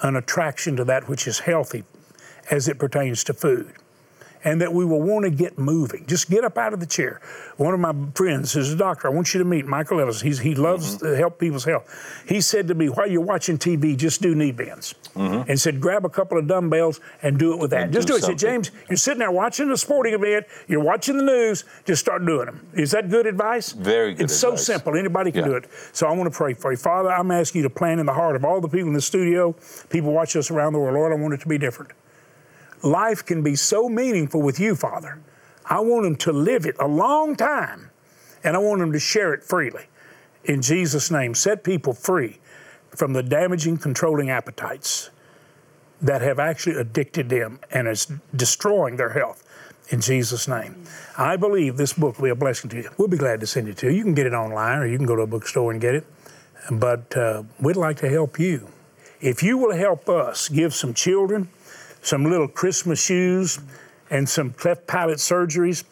an 0.01 0.15
attraction 0.15 0.75
to 0.77 0.85
that 0.85 1.07
which 1.07 1.27
is 1.27 1.39
healthy 1.39 1.83
as 2.49 2.67
it 2.67 2.79
pertains 2.79 3.23
to 3.25 3.33
food. 3.33 3.73
And 4.47 4.61
that 4.61 4.71
we 4.71 4.85
will 4.85 5.01
want 5.01 5.25
to 5.25 5.29
get 5.29 5.57
moving. 5.57 6.05
Just 6.05 6.29
get 6.29 6.45
up 6.45 6.57
out 6.57 6.73
of 6.73 6.79
the 6.79 6.85
chair. 6.85 7.19
One 7.57 7.73
of 7.73 7.81
my 7.81 7.93
friends 8.15 8.55
is 8.55 8.71
a 8.71 8.77
doctor. 8.77 9.07
I 9.07 9.11
want 9.11 9.33
you 9.33 9.39
to 9.39 9.45
meet 9.45 9.65
Michael 9.65 9.99
Ellis. 9.99 10.21
He's, 10.21 10.39
he 10.39 10.55
loves 10.55 10.95
mm-hmm. 10.95 11.05
to 11.05 11.17
help 11.17 11.37
people's 11.37 11.65
health. 11.65 12.23
He 12.27 12.39
said 12.39 12.67
to 12.69 12.73
me, 12.73 12.87
while 12.87 13.09
you're 13.09 13.19
watching 13.19 13.57
TV, 13.57 13.97
just 13.97 14.21
do 14.21 14.35
knee 14.35 14.53
bends. 14.53 14.95
Mm-hmm. 15.15 15.49
And 15.49 15.59
said, 15.59 15.81
grab 15.81 16.05
a 16.05 16.09
couple 16.09 16.37
of 16.37 16.47
dumbbells 16.47 17.01
and 17.23 17.37
do 17.37 17.51
it 17.51 17.59
with 17.59 17.71
that. 17.71 17.83
And 17.83 17.93
just 17.93 18.07
do 18.07 18.13
do 18.13 18.17
it. 18.17 18.21
He 18.21 18.25
said. 18.27 18.37
James, 18.37 18.71
you're 18.89 18.95
sitting 18.95 19.19
there 19.19 19.31
watching 19.31 19.69
a 19.69 19.75
sporting 19.75 20.13
event, 20.13 20.45
you're 20.67 20.83
watching 20.83 21.17
the 21.17 21.23
news, 21.23 21.65
just 21.83 21.99
start 21.99 22.25
doing 22.25 22.45
them. 22.45 22.65
Is 22.73 22.91
that 22.91 23.09
good 23.09 23.25
advice? 23.25 23.73
Very 23.73 24.13
good 24.13 24.25
It's 24.25 24.35
so 24.35 24.55
simple. 24.55 24.95
Anybody 24.95 25.31
can 25.31 25.41
Yeah. 25.41 25.49
do 25.49 25.55
it. 25.55 25.65
So 25.91 26.07
I 26.07 26.13
want 26.13 26.31
to 26.31 26.37
pray 26.37 26.53
for 26.53 26.71
you. 26.71 26.77
Father, 26.77 27.09
I'm 27.11 27.31
asking 27.31 27.63
you 27.63 27.67
to 27.67 27.73
plant 27.73 27.99
in 27.99 28.05
the 28.05 28.13
heart 28.13 28.35
of 28.35 28.45
all 28.45 28.61
the 28.61 28.69
people 28.69 28.87
in 28.87 28.93
the 28.93 29.01
studio, 29.01 29.55
people 29.89 30.13
watching 30.13 30.39
us 30.39 30.51
around 30.51 30.73
the 30.73 30.79
world, 30.79 30.93
Lord, 30.93 31.11
I 31.11 31.15
want 31.15 31.33
it 31.33 31.41
to 31.41 31.47
be 31.47 31.57
different. 31.57 31.91
Life 32.83 33.25
can 33.25 33.41
be 33.41 33.55
so 33.55 33.89
meaningful 33.89 34.41
with 34.41 34.59
you, 34.59 34.75
Father. 34.75 35.19
I 35.65 35.79
want 35.79 36.03
them 36.03 36.15
to 36.17 36.31
live 36.31 36.65
it 36.65 36.75
a 36.79 36.87
long 36.87 37.35
time, 37.35 37.89
and 38.43 38.55
I 38.55 38.59
want 38.59 38.79
them 38.79 38.91
to 38.91 38.99
share 38.99 39.33
it 39.33 39.43
freely. 39.43 39.85
In 40.45 40.61
Jesus' 40.61 41.11
name, 41.11 41.35
set 41.35 41.63
people 41.63 41.93
free 41.93 42.39
from 42.95 43.13
the 43.13 43.23
damaging, 43.23 43.77
controlling 43.77 44.29
appetites 44.29 45.09
that 46.01 46.21
have 46.21 46.39
actually 46.39 46.75
addicted 46.75 47.29
them 47.29 47.59
and 47.71 47.87
is 47.87 48.07
destroying 48.35 48.95
their 48.95 49.09
health. 49.09 49.43
In 49.89 50.01
Jesus' 50.01 50.47
name. 50.47 50.83
I 51.17 51.37
believe 51.37 51.77
this 51.77 51.93
book 51.93 52.17
will 52.17 52.25
be 52.25 52.29
a 52.29 52.35
blessing 52.35 52.69
to 52.71 52.77
you. 52.77 52.89
We'll 52.97 53.07
be 53.07 53.17
glad 53.17 53.39
to 53.39 53.47
send 53.47 53.67
it 53.67 53.77
to 53.77 53.87
you. 53.87 53.97
You 53.97 54.03
can 54.03 54.13
get 54.13 54.27
it 54.27 54.33
online 54.33 54.79
or 54.79 54.85
you 54.85 54.97
can 54.97 55.05
go 55.05 55.15
to 55.15 55.21
a 55.21 55.27
bookstore 55.27 55.71
and 55.71 55.79
get 55.79 55.95
it. 55.95 56.05
But 56.69 57.15
uh, 57.15 57.43
we'd 57.59 57.77
like 57.77 57.97
to 57.97 58.09
help 58.09 58.37
you. 58.37 58.67
If 59.21 59.41
you 59.41 59.57
will 59.57 59.75
help 59.75 60.09
us 60.09 60.49
give 60.49 60.73
some 60.73 60.93
children 60.93 61.47
some 62.07 62.23
little 62.23 62.47
Christmas 62.47 63.03
shoes 63.03 63.59
and 64.09 64.27
some 64.27 64.51
cleft 64.51 64.87
palate 64.87 65.17
surgeries, 65.17 65.83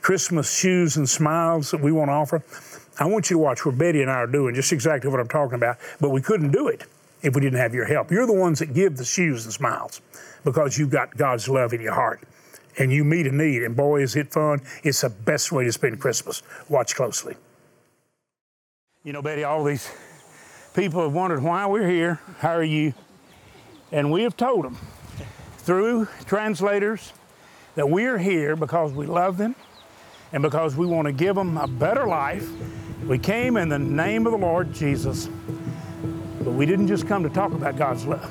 Christmas 0.00 0.56
shoes 0.56 0.96
and 0.96 1.08
smiles 1.08 1.72
that 1.72 1.80
we 1.80 1.90
want 1.90 2.08
to 2.08 2.12
offer, 2.12 2.44
I 3.00 3.06
want 3.06 3.28
you 3.28 3.34
to 3.34 3.42
watch 3.42 3.66
what 3.66 3.76
Betty 3.76 4.00
and 4.00 4.10
I 4.10 4.14
are 4.14 4.28
doing, 4.28 4.54
just 4.54 4.72
exactly 4.72 5.10
what 5.10 5.18
I'm 5.18 5.28
talking 5.28 5.56
about. 5.56 5.78
But 6.00 6.10
we 6.10 6.20
couldn't 6.22 6.52
do 6.52 6.68
it 6.68 6.84
if 7.22 7.34
we 7.34 7.40
didn't 7.40 7.58
have 7.58 7.74
your 7.74 7.86
help. 7.86 8.12
You're 8.12 8.26
the 8.26 8.32
ones 8.32 8.60
that 8.60 8.72
give 8.72 8.96
the 8.96 9.04
shoes 9.04 9.44
and 9.44 9.52
smiles 9.52 10.00
because 10.44 10.78
you've 10.78 10.90
got 10.90 11.16
God's 11.16 11.48
love 11.48 11.72
in 11.72 11.80
your 11.80 11.94
heart 11.94 12.20
and 12.78 12.92
you 12.92 13.02
meet 13.02 13.26
a 13.26 13.32
need. 13.32 13.64
And 13.64 13.74
boy, 13.74 14.02
is 14.02 14.14
it 14.14 14.32
fun. 14.32 14.60
It's 14.84 15.00
the 15.00 15.10
best 15.10 15.50
way 15.50 15.64
to 15.64 15.72
spend 15.72 16.00
Christmas. 16.00 16.44
Watch 16.68 16.94
closely. 16.94 17.34
You 19.02 19.12
know, 19.12 19.22
Betty, 19.22 19.42
all 19.42 19.64
these 19.64 19.90
people 20.72 21.02
have 21.02 21.12
wondered 21.12 21.42
why 21.42 21.66
we're 21.66 21.88
here. 21.88 22.20
How 22.38 22.52
are 22.52 22.62
you? 22.62 22.94
And 23.90 24.12
we 24.12 24.22
have 24.22 24.36
told 24.36 24.64
them 24.64 24.78
through 25.64 26.06
translators 26.26 27.14
that 27.74 27.88
we 27.88 28.04
are 28.04 28.18
here 28.18 28.54
because 28.54 28.92
we 28.92 29.06
love 29.06 29.38
them 29.38 29.56
and 30.32 30.42
because 30.42 30.76
we 30.76 30.86
want 30.86 31.06
to 31.06 31.12
give 31.12 31.34
them 31.34 31.56
a 31.56 31.66
better 31.66 32.06
life. 32.06 32.46
We 33.06 33.18
came 33.18 33.56
in 33.56 33.70
the 33.70 33.78
name 33.78 34.26
of 34.26 34.32
the 34.32 34.38
Lord 34.38 34.72
Jesus, 34.74 35.28
but 36.40 36.52
we 36.52 36.66
didn't 36.66 36.88
just 36.88 37.06
come 37.06 37.22
to 37.22 37.30
talk 37.30 37.52
about 37.52 37.76
God's 37.76 38.04
love. 38.04 38.30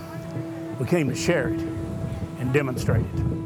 We 0.79 0.85
came 0.85 1.09
to 1.09 1.15
share 1.15 1.49
it 1.49 1.59
and 2.39 2.53
demonstrate 2.53 3.05
it. 3.05 3.42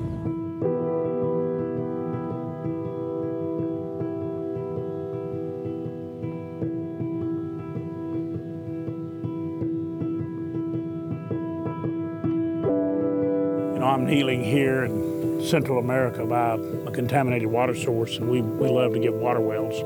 Know, 14.07 14.13
here 14.13 14.85
in 14.85 15.45
Central 15.45 15.79
America 15.79 16.25
by 16.25 16.53
a 16.53 16.91
contaminated 16.91 17.49
water 17.49 17.75
source, 17.75 18.17
and 18.17 18.29
we, 18.29 18.41
we 18.41 18.69
love 18.69 18.93
to 18.93 18.99
get 18.99 19.13
water 19.13 19.41
wells. 19.41 19.81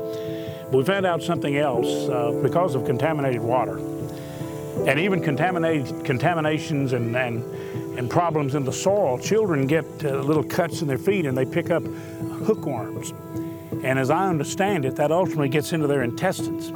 But 0.70 0.78
we 0.78 0.84
found 0.84 1.06
out 1.06 1.24
something 1.24 1.56
else 1.56 1.88
uh, 2.08 2.30
because 2.40 2.76
of 2.76 2.84
contaminated 2.84 3.40
water, 3.40 3.78
and 4.86 5.00
even 5.00 5.24
contaminated 5.24 6.04
contaminations 6.04 6.92
and, 6.92 7.16
and 7.16 7.42
and 7.98 8.08
problems 8.08 8.54
in 8.54 8.64
the 8.64 8.72
soil. 8.72 9.18
Children 9.18 9.66
get 9.66 9.84
uh, 10.04 10.20
little 10.20 10.44
cuts 10.44 10.82
in 10.82 10.88
their 10.88 10.98
feet, 10.98 11.26
and 11.26 11.36
they 11.36 11.44
pick 11.44 11.70
up 11.70 11.82
hookworms. 11.82 13.10
And 13.82 13.98
as 13.98 14.08
I 14.08 14.28
understand 14.28 14.84
it, 14.84 14.94
that 14.96 15.10
ultimately 15.10 15.48
gets 15.48 15.72
into 15.72 15.88
their 15.88 16.02
intestines, 16.02 16.70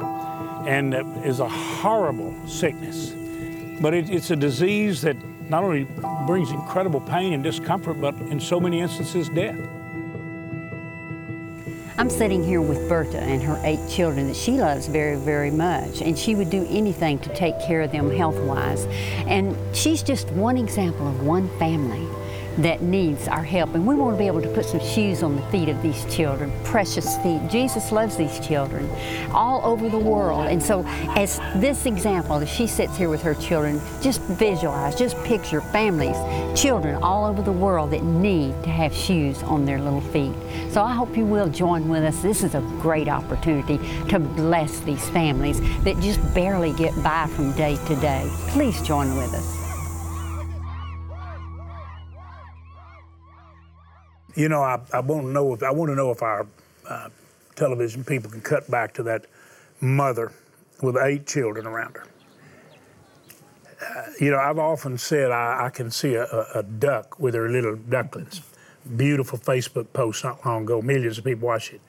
and 0.67 0.93
is 1.25 1.39
a 1.39 1.47
horrible 1.47 2.35
sickness. 2.45 3.13
But 3.81 3.93
it, 3.93 4.09
it's 4.09 4.31
a 4.31 4.35
disease 4.35 5.01
that 5.03 5.15
not 5.49 5.63
only 5.63 5.87
brings 6.25 6.51
incredible 6.51 7.01
pain 7.01 7.33
and 7.33 7.43
discomfort, 7.43 7.99
but 7.99 8.15
in 8.15 8.39
so 8.39 8.59
many 8.59 8.79
instances, 8.81 9.29
death. 9.29 9.57
I'm 11.99 12.11
sitting 12.11 12.43
here 12.43 12.61
with 12.61 12.87
Berta 12.87 13.19
and 13.19 13.41
her 13.41 13.59
eight 13.63 13.79
children 13.89 14.27
that 14.27 14.35
she 14.35 14.51
loves 14.51 14.85
very, 14.87 15.15
very 15.15 15.49
much, 15.49 16.01
and 16.01 16.17
she 16.17 16.35
would 16.35 16.51
do 16.51 16.63
anything 16.69 17.17
to 17.19 17.33
take 17.33 17.59
care 17.59 17.81
of 17.81 17.91
them 17.91 18.11
health 18.11 18.39
wise. 18.41 18.85
And 19.25 19.57
she's 19.75 20.03
just 20.03 20.29
one 20.29 20.57
example 20.57 21.07
of 21.07 21.25
one 21.25 21.49
family 21.57 22.07
that 22.57 22.81
needs 22.81 23.27
our 23.27 23.43
help. 23.43 23.75
And 23.75 23.85
we 23.85 23.95
want 23.95 24.15
to 24.15 24.17
be 24.17 24.27
able 24.27 24.41
to 24.41 24.49
put 24.49 24.65
some 24.65 24.79
shoes 24.79 25.23
on 25.23 25.35
the 25.35 25.41
feet 25.43 25.69
of 25.69 25.81
these 25.81 26.03
children, 26.13 26.51
precious 26.63 27.17
feet. 27.17 27.41
Jesus 27.49 27.91
loves 27.91 28.17
these 28.17 28.39
children 28.39 28.89
all 29.31 29.63
over 29.63 29.89
the 29.89 29.97
world. 29.97 30.47
And 30.47 30.61
so, 30.61 30.83
as 31.15 31.39
this 31.55 31.85
example, 31.85 32.35
as 32.37 32.49
she 32.49 32.67
sits 32.67 32.97
here 32.97 33.09
with 33.09 33.21
her 33.21 33.35
children, 33.35 33.79
just 34.01 34.21
visualize, 34.21 34.95
just 34.95 35.17
picture 35.23 35.61
families, 35.61 36.17
children 36.59 36.95
all 36.95 37.25
over 37.25 37.41
the 37.41 37.51
world 37.51 37.91
that 37.91 38.03
need 38.03 38.51
to 38.63 38.69
have 38.69 38.93
shoes 38.93 39.43
on 39.43 39.65
their 39.65 39.79
little 39.79 40.01
feet. 40.01 40.33
So, 40.71 40.81
I 40.81 40.93
hope 40.93 41.15
you 41.15 41.25
will 41.25 41.49
join 41.49 41.87
with 41.87 42.03
us. 42.03 42.21
This 42.21 42.43
is 42.43 42.55
a 42.55 42.61
great 42.81 43.07
opportunity 43.07 43.77
to 44.09 44.19
bless 44.19 44.79
these 44.81 45.07
families 45.09 45.59
that 45.83 45.99
just 45.99 46.21
barely 46.33 46.73
get 46.73 46.95
by 47.03 47.27
from 47.27 47.51
day 47.53 47.77
to 47.87 47.95
day. 47.97 48.27
Please 48.49 48.81
join 48.81 49.15
with 49.15 49.33
us. 49.33 49.56
You 54.35 54.49
know, 54.49 54.61
I, 54.61 54.79
I 54.93 54.99
want 54.99 55.23
to 55.23 55.31
know 55.31 55.53
if 55.53 55.63
I 55.63 55.71
want 55.71 55.89
to 55.89 55.95
know 55.95 56.11
if 56.11 56.21
our 56.21 56.45
uh, 56.87 57.09
television 57.55 58.03
people 58.03 58.29
can 58.29 58.41
cut 58.41 58.69
back 58.69 58.93
to 58.95 59.03
that 59.03 59.25
mother 59.81 60.31
with 60.81 60.97
eight 60.97 61.25
children 61.25 61.65
around 61.65 61.95
her. 61.95 62.07
Uh, 63.79 64.05
you 64.19 64.31
know, 64.31 64.39
I've 64.39 64.57
often 64.57 64.97
said 64.97 65.31
I, 65.31 65.65
I 65.65 65.69
can 65.69 65.91
see 65.91 66.15
a, 66.15 66.25
a, 66.55 66.63
duck 66.63 67.19
with 67.19 67.35
her 67.35 67.47
little 67.49 67.75
ducklings. 67.75 68.41
Beautiful 68.95 69.37
Facebook 69.37 69.91
post 69.93 70.23
not 70.23 70.43
long 70.45 70.63
ago. 70.63 70.81
Millions 70.81 71.17
of 71.17 71.23
people 71.23 71.47
watched 71.47 71.73
it, 71.73 71.81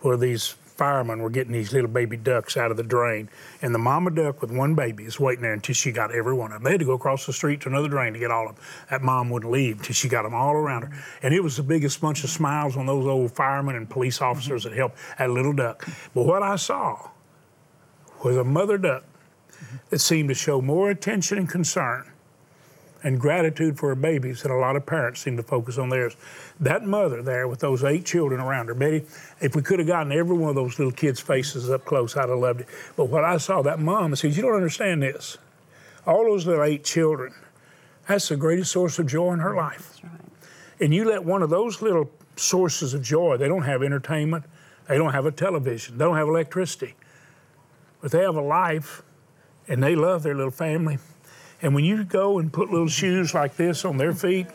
where 0.00 0.16
these 0.16 0.54
firemen 0.80 1.20
were 1.20 1.28
getting 1.28 1.52
these 1.52 1.74
little 1.74 1.90
baby 1.90 2.16
ducks 2.16 2.56
out 2.56 2.70
of 2.70 2.78
the 2.78 2.82
drain, 2.82 3.28
and 3.60 3.74
the 3.74 3.78
mama 3.78 4.10
duck 4.10 4.40
with 4.40 4.50
one 4.50 4.74
baby 4.74 5.04
is 5.04 5.20
waiting 5.20 5.42
there 5.42 5.52
until 5.52 5.74
she 5.74 5.92
got 5.92 6.10
every 6.10 6.32
one 6.32 6.52
of 6.52 6.54
them. 6.54 6.62
They 6.62 6.70
had 6.70 6.80
to 6.80 6.86
go 6.86 6.94
across 6.94 7.26
the 7.26 7.34
street 7.34 7.60
to 7.60 7.68
another 7.68 7.88
drain 7.88 8.14
to 8.14 8.18
get 8.18 8.30
all 8.30 8.48
of 8.48 8.56
them. 8.56 8.64
That 8.88 9.02
mom 9.02 9.28
wouldn't 9.28 9.52
leave 9.52 9.76
until 9.76 9.92
she 9.92 10.08
got 10.08 10.22
them 10.22 10.32
all 10.32 10.54
around 10.54 10.84
her. 10.84 10.92
And 11.22 11.34
it 11.34 11.42
was 11.42 11.58
the 11.58 11.62
biggest 11.62 12.00
bunch 12.00 12.24
of 12.24 12.30
smiles 12.30 12.78
on 12.78 12.86
those 12.86 13.06
old 13.06 13.30
firemen 13.32 13.76
and 13.76 13.90
police 13.90 14.22
officers 14.22 14.64
that 14.64 14.72
helped 14.72 14.96
that 15.18 15.28
little 15.28 15.52
duck. 15.52 15.86
But 16.14 16.24
what 16.24 16.42
I 16.42 16.56
saw 16.56 17.10
was 18.24 18.38
a 18.38 18.44
mother 18.44 18.78
duck 18.78 19.04
that 19.90 19.98
seemed 19.98 20.30
to 20.30 20.34
show 20.34 20.62
more 20.62 20.88
attention 20.88 21.36
and 21.36 21.46
concern 21.46 22.10
and 23.02 23.18
gratitude 23.18 23.78
for 23.78 23.88
her 23.88 23.94
babies 23.94 24.42
that 24.42 24.50
a 24.50 24.56
lot 24.56 24.76
of 24.76 24.84
parents 24.84 25.20
seem 25.20 25.36
to 25.36 25.42
focus 25.42 25.78
on 25.78 25.88
theirs. 25.88 26.16
That 26.60 26.84
mother 26.84 27.22
there 27.22 27.48
with 27.48 27.60
those 27.60 27.82
eight 27.82 28.04
children 28.04 28.40
around 28.40 28.66
her, 28.66 28.74
Betty, 28.74 29.04
if 29.40 29.56
we 29.56 29.62
could 29.62 29.78
have 29.78 29.88
gotten 29.88 30.12
every 30.12 30.36
one 30.36 30.50
of 30.50 30.56
those 30.56 30.78
little 30.78 30.92
kids' 30.92 31.20
faces 31.20 31.70
up 31.70 31.84
close, 31.84 32.16
I'd 32.16 32.28
have 32.28 32.38
loved 32.38 32.62
it. 32.62 32.68
But 32.96 33.06
what 33.06 33.24
I 33.24 33.38
saw, 33.38 33.62
that 33.62 33.80
mom, 33.80 34.12
I 34.12 34.14
said, 34.16 34.36
You 34.36 34.42
don't 34.42 34.54
understand 34.54 35.02
this. 35.02 35.38
All 36.06 36.24
those 36.24 36.46
little 36.46 36.64
eight 36.64 36.84
children, 36.84 37.34
that's 38.06 38.28
the 38.28 38.36
greatest 38.36 38.72
source 38.72 38.98
of 38.98 39.06
joy 39.06 39.32
in 39.32 39.38
her 39.38 39.54
life. 39.54 39.98
Right. 40.02 40.12
And 40.80 40.94
you 40.94 41.04
let 41.04 41.24
one 41.24 41.42
of 41.42 41.50
those 41.50 41.82
little 41.82 42.10
sources 42.36 42.94
of 42.94 43.02
joy, 43.02 43.36
they 43.36 43.48
don't 43.48 43.62
have 43.62 43.82
entertainment, 43.82 44.44
they 44.88 44.96
don't 44.96 45.12
have 45.12 45.26
a 45.26 45.30
television, 45.30 45.98
they 45.98 46.04
don't 46.04 46.16
have 46.16 46.28
electricity, 46.28 46.94
but 48.00 48.10
they 48.10 48.20
have 48.20 48.36
a 48.36 48.40
life 48.40 49.02
and 49.68 49.82
they 49.82 49.94
love 49.94 50.22
their 50.22 50.34
little 50.34 50.50
family 50.50 50.98
and 51.62 51.74
when 51.74 51.84
you 51.84 52.04
go 52.04 52.38
and 52.38 52.52
put 52.52 52.70
little 52.70 52.88
shoes 52.88 53.34
like 53.34 53.56
this 53.56 53.84
on 53.84 53.96
their 53.96 54.14
feet 54.14 54.46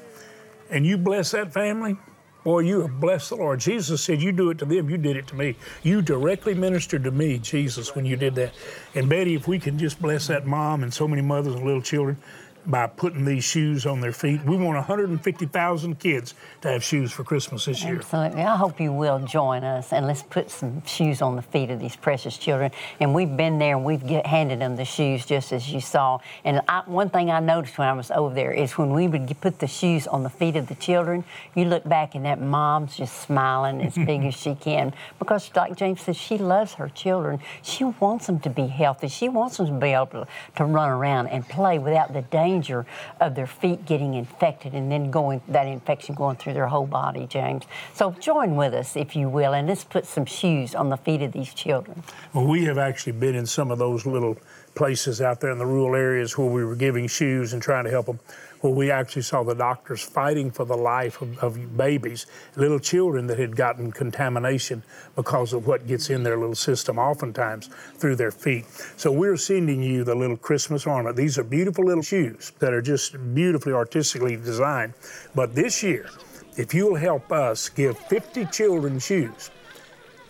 and 0.69 0.85
you 0.85 0.97
bless 0.97 1.31
that 1.31 1.53
family, 1.53 1.97
boy, 2.43 2.59
you 2.59 2.81
have 2.81 2.99
blessed 2.99 3.29
the 3.29 3.35
Lord. 3.35 3.59
Jesus 3.59 4.03
said, 4.03 4.21
You 4.21 4.31
do 4.31 4.49
it 4.49 4.57
to 4.59 4.65
them, 4.65 4.89
you 4.89 4.97
did 4.97 5.17
it 5.17 5.27
to 5.27 5.35
me. 5.35 5.55
You 5.83 6.01
directly 6.01 6.53
ministered 6.53 7.03
to 7.03 7.11
me, 7.11 7.37
Jesus, 7.39 7.95
when 7.95 8.05
you 8.05 8.15
did 8.15 8.35
that. 8.35 8.53
And 8.95 9.07
Betty, 9.09 9.35
if 9.35 9.47
we 9.47 9.59
can 9.59 9.77
just 9.77 10.01
bless 10.01 10.27
that 10.27 10.47
mom 10.47 10.83
and 10.83 10.93
so 10.93 11.07
many 11.07 11.21
mothers 11.21 11.55
and 11.55 11.65
little 11.65 11.81
children, 11.81 12.17
by 12.67 12.87
putting 12.87 13.25
these 13.25 13.43
shoes 13.43 13.85
on 13.85 14.01
their 14.01 14.11
feet. 14.11 14.43
We 14.43 14.57
want 14.57 14.75
150,000 14.75 15.99
kids 15.99 16.33
to 16.61 16.69
have 16.69 16.83
shoes 16.83 17.11
for 17.11 17.23
Christmas 17.23 17.65
this 17.65 17.83
year. 17.83 17.97
Absolutely. 17.97 18.41
I 18.41 18.55
hope 18.55 18.79
you 18.79 18.91
will 18.91 19.19
join 19.19 19.63
us 19.63 19.93
and 19.93 20.07
let's 20.07 20.23
put 20.23 20.49
some 20.49 20.83
shoes 20.85 21.21
on 21.21 21.35
the 21.35 21.41
feet 21.41 21.69
of 21.69 21.79
these 21.79 21.95
precious 21.95 22.37
children. 22.37 22.71
And 22.99 23.13
we've 23.13 23.35
been 23.35 23.59
there 23.59 23.75
and 23.75 23.85
we've 23.85 24.05
get, 24.05 24.25
handed 24.25 24.59
them 24.59 24.75
the 24.75 24.85
shoes 24.85 25.25
just 25.25 25.51
as 25.51 25.71
you 25.71 25.79
saw. 25.79 26.19
And 26.43 26.61
I, 26.67 26.83
one 26.85 27.09
thing 27.09 27.29
I 27.29 27.39
noticed 27.39 27.77
when 27.77 27.87
I 27.87 27.93
was 27.93 28.11
over 28.11 28.33
there 28.33 28.51
is 28.51 28.77
when 28.77 28.91
we 28.91 29.07
would 29.07 29.39
put 29.41 29.59
the 29.59 29.67
shoes 29.67 30.07
on 30.07 30.23
the 30.23 30.29
feet 30.29 30.55
of 30.55 30.67
the 30.67 30.75
children, 30.75 31.23
you 31.55 31.65
look 31.65 31.87
back 31.87 32.15
and 32.15 32.25
that 32.25 32.41
mom's 32.41 32.97
just 32.97 33.21
smiling 33.21 33.81
as 33.81 33.95
big 33.95 34.23
as 34.23 34.33
she 34.33 34.55
can 34.55 34.93
because, 35.19 35.51
like 35.55 35.75
James 35.75 36.01
says, 36.01 36.17
she 36.17 36.37
loves 36.37 36.73
her 36.73 36.89
children. 36.89 37.39
She 37.61 37.83
wants 37.83 38.27
them 38.27 38.39
to 38.39 38.49
be 38.49 38.67
healthy. 38.67 39.07
She 39.07 39.29
wants 39.29 39.57
them 39.57 39.67
to 39.67 39.73
be 39.73 39.89
able 39.89 40.07
to, 40.07 40.27
to 40.57 40.65
run 40.65 40.89
around 40.89 41.27
and 41.27 41.47
play 41.47 41.79
without 41.79 42.13
the 42.13 42.21
danger 42.23 42.54
danger 42.55 42.85
of 43.19 43.35
their 43.35 43.47
feet 43.47 43.85
getting 43.85 44.13
infected 44.13 44.73
and 44.73 44.91
then 44.91 45.11
going 45.11 45.41
that 45.47 45.67
infection 45.67 46.15
going 46.15 46.37
through 46.37 46.53
their 46.53 46.67
whole 46.67 46.87
body, 46.87 47.27
James. 47.27 47.63
So 47.93 48.11
join 48.11 48.55
with 48.55 48.73
us, 48.73 48.95
if 48.95 49.15
you 49.15 49.29
will, 49.29 49.53
and 49.53 49.67
let's 49.67 49.83
put 49.83 50.05
some 50.05 50.25
shoes 50.25 50.73
on 50.75 50.89
the 50.89 50.97
feet 50.97 51.21
of 51.21 51.31
these 51.31 51.53
children. 51.53 52.03
Well, 52.33 52.47
we 52.47 52.63
have 52.65 52.77
actually 52.77 53.13
been 53.13 53.35
in 53.35 53.45
some 53.45 53.71
of 53.71 53.77
those 53.77 54.05
little 54.05 54.37
places 54.75 55.21
out 55.21 55.39
there 55.39 55.51
in 55.51 55.57
the 55.57 55.65
rural 55.65 55.95
areas 55.95 56.37
where 56.37 56.47
we 56.47 56.63
were 56.63 56.75
giving 56.75 57.07
shoes 57.07 57.53
and 57.53 57.61
trying 57.61 57.85
to 57.85 57.89
help 57.89 58.05
them 58.05 58.19
where 58.61 58.73
we 58.73 58.91
actually 58.91 59.21
saw 59.21 59.43
the 59.43 59.53
doctors 59.53 60.03
fighting 60.03 60.51
for 60.51 60.65
the 60.65 60.75
life 60.75 61.21
of, 61.21 61.37
of, 61.39 61.77
babies, 61.77 62.25
little 62.55 62.79
children 62.79 63.27
that 63.27 63.37
had 63.37 63.55
gotten 63.55 63.91
contamination 63.91 64.83
because 65.15 65.53
of 65.53 65.67
what 65.67 65.87
gets 65.87 66.09
in 66.09 66.23
their 66.23 66.37
little 66.37 66.55
system, 66.55 66.97
oftentimes 66.97 67.69
through 67.97 68.15
their 68.15 68.31
feet. 68.31 68.65
So 68.97 69.11
we're 69.11 69.37
sending 69.37 69.81
you 69.81 70.03
the 70.03 70.15
little 70.15 70.37
Christmas 70.37 70.85
ornament. 70.85 71.15
These 71.15 71.37
are 71.37 71.43
beautiful 71.43 71.85
little 71.85 72.03
shoes 72.03 72.51
that 72.59 72.73
are 72.73 72.81
just 72.81 73.15
beautifully 73.33 73.73
artistically 73.73 74.35
designed. 74.35 74.93
But 75.33 75.53
this 75.53 75.83
year, 75.83 76.09
if 76.57 76.73
you'll 76.73 76.95
help 76.95 77.31
us 77.31 77.69
give 77.69 77.97
50 77.97 78.45
children 78.45 78.99
shoes, 78.99 79.51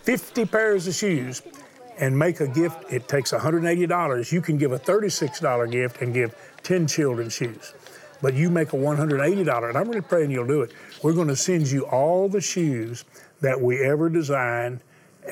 50 0.02 0.46
pairs 0.46 0.86
of 0.86 0.94
shoes, 0.94 1.42
and 1.98 2.16
make 2.16 2.40
a 2.40 2.48
gift, 2.48 2.84
it 2.92 3.08
takes 3.08 3.32
$180. 3.32 4.32
You 4.32 4.40
can 4.40 4.58
give 4.58 4.72
a 4.72 4.78
$36 4.78 5.70
gift 5.70 6.02
and 6.02 6.12
give 6.12 6.34
10 6.62 6.86
children 6.86 7.28
shoes 7.28 7.74
but 8.22 8.34
you 8.34 8.50
make 8.50 8.72
a 8.72 8.76
$180, 8.76 9.68
and 9.68 9.78
I'm 9.78 9.88
really 9.88 10.00
praying 10.00 10.30
you'll 10.30 10.46
do 10.46 10.62
it. 10.62 10.72
We're 11.02 11.12
going 11.12 11.28
to 11.28 11.36
send 11.36 11.70
you 11.70 11.82
all 11.86 12.28
the 12.28 12.40
shoes 12.40 13.04
that 13.40 13.60
we 13.60 13.82
ever 13.84 14.08
designed 14.08 14.80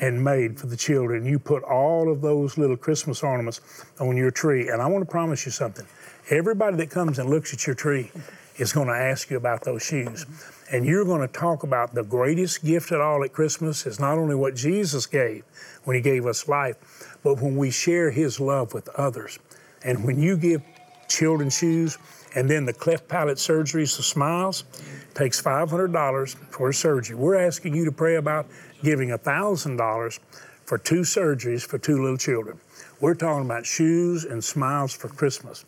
and 0.01 0.23
made 0.23 0.59
for 0.59 0.67
the 0.67 0.77
children. 0.77 1.25
You 1.25 1.39
put 1.39 1.63
all 1.63 2.11
of 2.11 2.21
those 2.21 2.57
little 2.57 2.77
Christmas 2.77 3.23
ornaments 3.23 3.85
on 3.99 4.17
your 4.17 4.31
tree, 4.31 4.69
and 4.69 4.81
I 4.81 4.87
want 4.87 5.05
to 5.05 5.09
promise 5.09 5.45
you 5.45 5.51
something. 5.51 5.85
Everybody 6.29 6.77
that 6.77 6.89
comes 6.89 7.19
and 7.19 7.29
looks 7.29 7.53
at 7.53 7.65
your 7.65 7.75
tree 7.75 8.11
is 8.57 8.73
going 8.73 8.87
to 8.87 8.93
ask 8.93 9.29
you 9.29 9.37
about 9.37 9.63
those 9.63 9.83
shoes. 9.83 10.25
And 10.71 10.85
you're 10.85 11.05
going 11.05 11.21
to 11.21 11.27
talk 11.27 11.63
about 11.63 11.93
the 11.93 12.03
greatest 12.03 12.63
gift 12.63 12.91
at 12.91 13.01
all 13.01 13.23
at 13.23 13.33
Christmas 13.33 13.85
is 13.85 13.99
not 13.99 14.17
only 14.17 14.35
what 14.35 14.55
Jesus 14.55 15.05
gave 15.05 15.43
when 15.83 15.95
he 15.95 16.01
gave 16.01 16.25
us 16.25 16.47
life, 16.47 17.17
but 17.23 17.41
when 17.41 17.55
we 17.55 17.69
share 17.69 18.11
his 18.11 18.39
love 18.39 18.73
with 18.73 18.89
others. 18.89 19.39
And 19.83 20.03
when 20.03 20.19
you 20.19 20.37
give 20.37 20.63
children 21.07 21.49
shoes, 21.49 21.97
and 22.35 22.49
then 22.49 22.65
the 22.65 22.73
cleft 22.73 23.07
palate 23.07 23.37
surgeries, 23.37 23.95
the 23.97 24.03
smiles, 24.03 24.65
takes 25.13 25.41
$500 25.41 26.35
for 26.51 26.69
a 26.69 26.73
surgery. 26.73 27.15
We're 27.15 27.35
asking 27.35 27.75
you 27.75 27.85
to 27.85 27.91
pray 27.91 28.15
about 28.15 28.47
giving 28.83 29.09
$1,000 29.09 30.19
for 30.65 30.77
two 30.77 31.01
surgeries 31.01 31.65
for 31.65 31.77
two 31.77 32.01
little 32.01 32.17
children. 32.17 32.59
We're 32.99 33.15
talking 33.15 33.45
about 33.45 33.65
shoes 33.65 34.25
and 34.25 34.43
smiles 34.43 34.93
for 34.93 35.07
Christmas. 35.07 35.63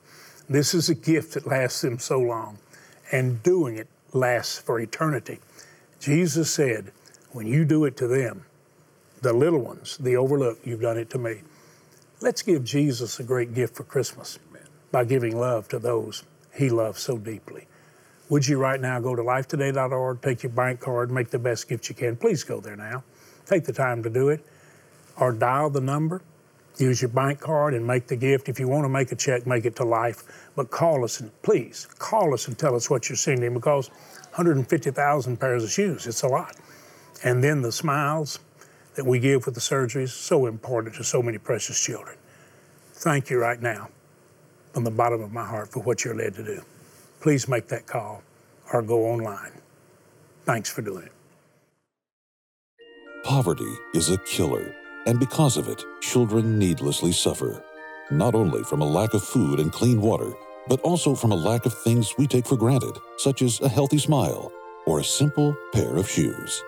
This 0.50 0.74
is 0.74 0.90
a 0.90 0.96
gift 0.96 1.34
that 1.34 1.48
lasts 1.48 1.82
them 1.82 2.00
so 2.00 2.20
long, 2.20 2.58
and 3.12 3.42
doing 3.44 3.78
it 3.78 3.88
lasts 4.14 4.60
for 4.60 4.80
eternity. 4.80 5.40
Jesus 6.00 6.52
said, 6.52 6.92
when 7.32 7.48
you 7.48 7.66
do 7.66 7.86
it 7.86 7.98
to 7.98 8.08
them, 8.08 8.44
the 9.22 9.34
little 9.34 9.60
ones, 9.60 9.98
the 9.98 10.16
overlooked, 10.16 10.66
you've 10.66 10.82
done 10.82 10.98
it 10.98 11.10
to 11.12 11.18
me. 11.18 11.42
Let's 12.22 12.42
give 12.42 12.64
Jesus 12.64 13.20
a 13.20 13.24
great 13.24 13.54
gift 13.54 13.76
for 13.76 13.84
Christmas 13.84 14.40
by 14.92 15.06
giving 15.06 15.38
love 15.38 15.68
to 15.70 15.80
those 15.80 16.24
he 16.58 16.70
loves 16.70 17.02
so 17.02 17.18
deeply. 17.18 17.68
Would 18.30 18.48
you 18.48 18.58
right 18.58 18.82
now 18.82 19.00
go 19.00 19.16
to 19.16 19.22
lifetoday.org, 19.22 20.22
take 20.22 20.44
your 20.44 20.52
bank 20.52 20.82
card, 20.82 21.12
make 21.12 21.30
the 21.30 21.40
best 21.40 21.70
gift 21.70 21.88
you 21.88 21.96
can? 21.96 22.18
Please 22.18 22.44
go 22.44 22.60
there 22.60 22.76
now. 22.76 23.04
Take 23.46 23.64
the 23.64 23.72
time 23.72 24.04
to 24.04 24.10
do 24.10 24.30
it. 24.30 24.46
Or 25.18 25.32
dial 25.32 25.70
the 25.70 25.82
number, 25.82 26.22
use 26.78 27.02
your 27.02 27.10
bank 27.10 27.40
card 27.40 27.74
and 27.74 27.88
make 27.88 28.08
the 28.08 28.16
gift. 28.16 28.50
If 28.50 28.60
you 28.60 28.68
want 28.68 28.84
to 28.84 28.90
make 28.90 29.12
a 29.12 29.16
check, 29.16 29.48
make 29.48 29.66
it 29.66 29.76
to 29.78 29.86
life. 29.86 30.24
But 30.56 30.70
call 30.70 31.06
us 31.06 31.22
and 31.22 31.32
please 31.42 31.88
call 32.00 32.34
us 32.34 32.48
and 32.48 32.58
tell 32.58 32.76
us 32.76 32.90
what 32.90 33.08
you're 33.08 33.16
sending 33.16 33.54
because 33.54 33.90
150,000 34.36 35.40
pairs 35.40 35.64
of 35.64 35.72
shoes, 35.72 36.06
it's 36.06 36.24
a 36.24 36.28
lot. 36.28 36.56
And 37.24 37.44
then 37.44 37.62
the 37.62 37.72
smiles 37.72 38.40
that 38.96 39.06
we 39.06 39.20
give 39.20 39.46
with 39.46 39.56
the 39.56 39.62
surgeries, 39.62 40.10
so 40.10 40.48
important 40.48 40.96
to 40.96 41.04
so 41.04 41.22
many 41.22 41.38
precious 41.38 41.82
children. 41.82 42.18
Thank 42.94 43.30
you 43.30 43.40
right 43.40 43.62
now 43.62 43.90
from 44.78 44.84
the 44.84 44.92
bottom 44.92 45.24
of 45.24 45.34
my 45.34 45.44
heart 45.44 45.68
for 45.68 45.80
what 45.80 46.06
you're 46.06 46.14
led 46.14 46.36
to 46.36 46.44
do. 46.44 46.62
Please 47.20 47.48
make 47.48 47.68
that 47.68 47.88
call 47.88 48.22
or 48.72 48.84
go 48.84 49.08
online. 49.08 49.52
Thanks 50.46 50.70
for 50.70 50.84
doing 50.84 51.06
it. 51.06 51.12
Poverty 53.24 53.74
is 53.96 54.12
a 54.12 54.20
killer, 54.20 54.76
and 55.08 55.20
because 55.20 55.58
of 55.58 55.68
it, 55.68 55.84
children 56.02 56.60
needlessly 56.60 57.12
suffer. 57.12 57.64
Not 58.12 58.36
only 58.36 58.64
from 58.66 58.82
a 58.82 58.86
lack 58.86 59.16
of 59.16 59.24
food 59.24 59.60
and 59.60 59.74
clean 59.74 60.00
water, 60.00 60.32
but 60.68 60.80
also 60.82 61.16
from 61.16 61.32
a 61.32 61.36
lack 61.36 61.66
of 61.66 61.74
things 61.74 62.14
we 62.20 62.28
take 62.28 62.46
for 62.46 62.56
granted, 62.56 62.96
such 63.18 63.42
as 63.42 63.60
a 63.62 63.68
healthy 63.68 63.98
smile 63.98 64.52
or 64.86 65.00
a 65.00 65.04
simple 65.04 65.58
pair 65.74 65.98
of 65.98 66.08
shoes. 66.08 66.62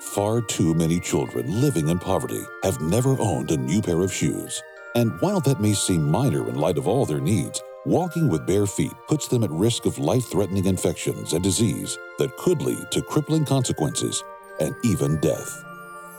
Far 0.00 0.40
too 0.40 0.72
many 0.72 0.98
children 1.00 1.60
living 1.60 1.90
in 1.90 1.98
poverty 1.98 2.40
have 2.62 2.80
never 2.80 3.14
owned 3.20 3.50
a 3.50 3.58
new 3.58 3.82
pair 3.82 4.00
of 4.00 4.10
shoes. 4.10 4.62
And 4.96 5.20
while 5.20 5.40
that 5.40 5.60
may 5.60 5.74
seem 5.74 6.10
minor 6.10 6.48
in 6.48 6.54
light 6.54 6.78
of 6.78 6.88
all 6.88 7.04
their 7.04 7.20
needs, 7.20 7.62
walking 7.84 8.30
with 8.30 8.46
bare 8.46 8.64
feet 8.64 8.94
puts 9.08 9.28
them 9.28 9.44
at 9.44 9.50
risk 9.50 9.84
of 9.84 9.98
life 9.98 10.24
threatening 10.30 10.64
infections 10.64 11.34
and 11.34 11.44
disease 11.44 11.98
that 12.16 12.34
could 12.38 12.62
lead 12.62 12.90
to 12.92 13.02
crippling 13.02 13.44
consequences 13.44 14.24
and 14.58 14.74
even 14.82 15.20
death. 15.20 15.62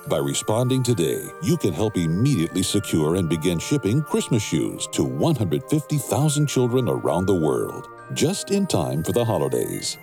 By 0.07 0.19
responding 0.19 0.83
today, 0.83 1.23
you 1.41 1.57
can 1.57 1.73
help 1.73 1.97
immediately 1.97 2.61
secure 2.61 3.15
and 3.15 3.27
begin 3.27 3.57
shipping 3.57 4.03
Christmas 4.03 4.43
shoes 4.43 4.87
to 4.91 5.03
150,000 5.03 6.45
children 6.45 6.87
around 6.87 7.25
the 7.25 7.33
world, 7.33 7.87
just 8.13 8.51
in 8.51 8.67
time 8.67 9.03
for 9.03 9.11
the 9.11 9.25
holidays. 9.25 9.97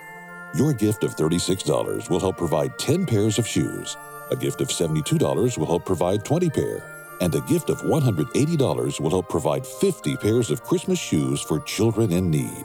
Your 0.56 0.72
gift 0.72 1.04
of 1.04 1.14
$36 1.14 2.10
will 2.10 2.18
help 2.18 2.37
provide 2.37 2.76
10 2.76 3.06
pairs 3.06 3.38
of 3.38 3.46
shoes. 3.46 3.96
A 4.32 4.37
gift 4.37 4.60
of 4.60 4.66
$72 4.66 5.56
will 5.58 5.66
help 5.66 5.87
provide 5.87 6.24
20 6.24 6.50
pair. 6.50 6.93
And 7.20 7.35
a 7.35 7.40
gift 7.42 7.70
of 7.70 7.81
$180 7.83 9.00
will 9.00 9.11
help 9.11 9.29
provide 9.29 9.66
50 9.66 10.16
pairs 10.16 10.50
of 10.50 10.62
Christmas 10.62 10.98
shoes 10.98 11.40
for 11.40 11.61
children 11.61 12.12
in 12.12 12.31
need. 12.31 12.64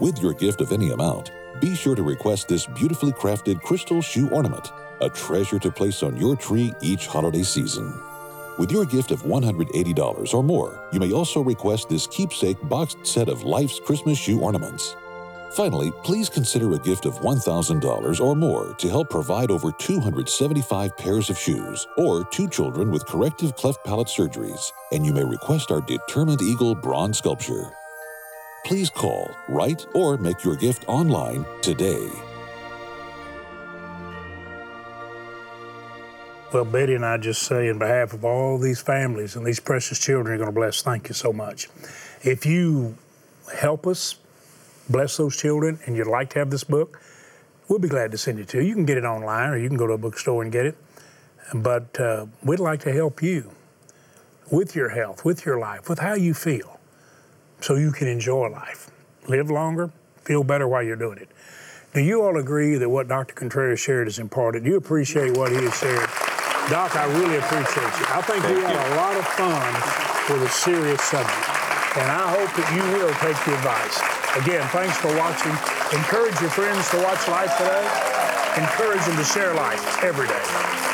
With 0.00 0.18
your 0.18 0.32
gift 0.32 0.60
of 0.60 0.72
any 0.72 0.90
amount, 0.90 1.32
be 1.60 1.74
sure 1.74 1.94
to 1.94 2.02
request 2.02 2.48
this 2.48 2.66
beautifully 2.66 3.12
crafted 3.12 3.62
crystal 3.62 4.02
shoe 4.02 4.28
ornament 4.30 4.70
a 5.00 5.10
treasure 5.10 5.58
to 5.58 5.70
place 5.70 6.02
on 6.02 6.16
your 6.16 6.36
tree 6.36 6.72
each 6.80 7.06
holiday 7.06 7.42
season. 7.42 7.92
With 8.58 8.72
your 8.72 8.86
gift 8.86 9.10
of 9.10 9.22
$180 9.22 10.34
or 10.34 10.42
more, 10.42 10.88
you 10.92 10.98
may 10.98 11.12
also 11.12 11.42
request 11.42 11.88
this 11.88 12.06
keepsake 12.06 12.56
boxed 12.68 13.06
set 13.06 13.28
of 13.28 13.42
Life's 13.42 13.78
Christmas 13.78 14.18
shoe 14.18 14.40
ornaments. 14.40 14.96
Finally, 15.52 15.92
please 16.02 16.28
consider 16.28 16.74
a 16.74 16.78
gift 16.78 17.06
of 17.06 17.14
$1,000 17.20 18.20
or 18.20 18.36
more 18.36 18.74
to 18.74 18.88
help 18.88 19.08
provide 19.08 19.50
over 19.50 19.72
275 19.72 20.96
pairs 20.96 21.30
of 21.30 21.38
shoes 21.38 21.86
or 21.96 22.24
two 22.24 22.48
children 22.48 22.90
with 22.90 23.06
corrective 23.06 23.54
cleft 23.56 23.84
palate 23.84 24.08
surgeries, 24.08 24.72
and 24.92 25.06
you 25.06 25.12
may 25.12 25.24
request 25.24 25.70
our 25.70 25.80
Determined 25.80 26.42
Eagle 26.42 26.74
bronze 26.74 27.18
sculpture. 27.18 27.70
Please 28.64 28.90
call, 28.90 29.30
write, 29.48 29.86
or 29.94 30.16
make 30.16 30.44
your 30.44 30.56
gift 30.56 30.84
online 30.88 31.46
today. 31.62 32.10
Well, 36.52 36.64
Betty 36.64 36.94
and 36.94 37.04
I 37.04 37.16
just 37.16 37.42
say, 37.42 37.68
in 37.68 37.78
behalf 37.78 38.12
of 38.12 38.24
all 38.24 38.58
these 38.58 38.80
families 38.80 39.36
and 39.36 39.46
these 39.46 39.60
precious 39.60 39.98
children 39.98 40.28
you're 40.28 40.38
going 40.38 40.54
to 40.54 40.58
bless, 40.58 40.82
thank 40.82 41.08
you 41.08 41.14
so 41.14 41.32
much. 41.32 41.68
If 42.22 42.46
you 42.46 42.96
help 43.54 43.86
us 43.86 44.16
bless 44.88 45.16
those 45.16 45.36
children 45.36 45.78
and 45.86 45.96
you'd 45.96 46.06
like 46.06 46.30
to 46.30 46.38
have 46.38 46.50
this 46.50 46.64
book, 46.64 47.00
we'll 47.68 47.78
be 47.78 47.88
glad 47.88 48.10
to 48.12 48.18
send 48.18 48.38
it 48.38 48.48
to 48.48 48.58
you. 48.58 48.68
You 48.68 48.74
can 48.74 48.84
get 48.84 48.98
it 48.98 49.04
online 49.04 49.50
or 49.50 49.58
you 49.58 49.68
can 49.68 49.76
go 49.76 49.86
to 49.86 49.94
a 49.94 49.98
bookstore 49.98 50.42
and 50.42 50.52
get 50.52 50.66
it. 50.66 50.76
But 51.54 51.98
uh, 52.00 52.26
we'd 52.42 52.60
like 52.60 52.80
to 52.80 52.92
help 52.92 53.22
you 53.22 53.52
with 54.50 54.74
your 54.74 54.90
health, 54.90 55.24
with 55.24 55.44
your 55.44 55.58
life, 55.58 55.88
with 55.88 55.98
how 55.98 56.14
you 56.14 56.34
feel, 56.34 56.80
so 57.60 57.74
you 57.74 57.92
can 57.92 58.08
enjoy 58.08 58.48
life, 58.48 58.90
live 59.28 59.50
longer, 59.50 59.90
feel 60.24 60.44
better 60.44 60.68
while 60.68 60.82
you're 60.82 60.96
doing 60.96 61.18
it. 61.18 61.28
Do 61.94 62.00
you 62.02 62.22
all 62.22 62.36
agree 62.36 62.76
that 62.76 62.88
what 62.88 63.08
Dr. 63.08 63.34
Contreras 63.34 63.80
shared 63.80 64.06
is 64.06 64.18
important? 64.18 64.64
Do 64.64 64.70
you 64.70 64.76
appreciate 64.76 65.36
what 65.36 65.50
he 65.50 65.58
has 65.58 65.78
shared? 65.78 66.08
Doc, 66.68 66.96
I 66.96 67.06
really 67.18 67.38
appreciate 67.38 67.84
you. 67.98 68.06
I 68.10 68.20
think 68.22 68.42
Thank 68.42 68.56
we 68.56 68.62
had 68.62 68.74
you. 68.74 68.94
a 68.94 68.96
lot 68.96 69.16
of 69.16 69.26
fun 69.38 69.72
with 70.34 70.48
a 70.48 70.52
serious 70.52 71.00
subject, 71.00 71.46
and 71.96 72.10
I 72.12 72.28
hope 72.28 72.52
that 72.60 72.68
you 72.76 72.84
will 72.92 73.12
take 73.24 73.38
the 73.48 73.56
advice. 73.56 73.96
Again, 74.36 74.62
thanks 74.68 74.96
for 74.98 75.08
watching. 75.16 75.52
Encourage 75.96 76.38
your 76.40 76.50
friends 76.50 76.88
to 76.90 76.98
watch 77.00 77.26
Life 77.28 77.56
today. 77.56 77.84
Encourage 78.60 79.04
them 79.06 79.16
to 79.16 79.24
share 79.24 79.54
life 79.54 80.04
every 80.04 80.28
day. 80.28 80.85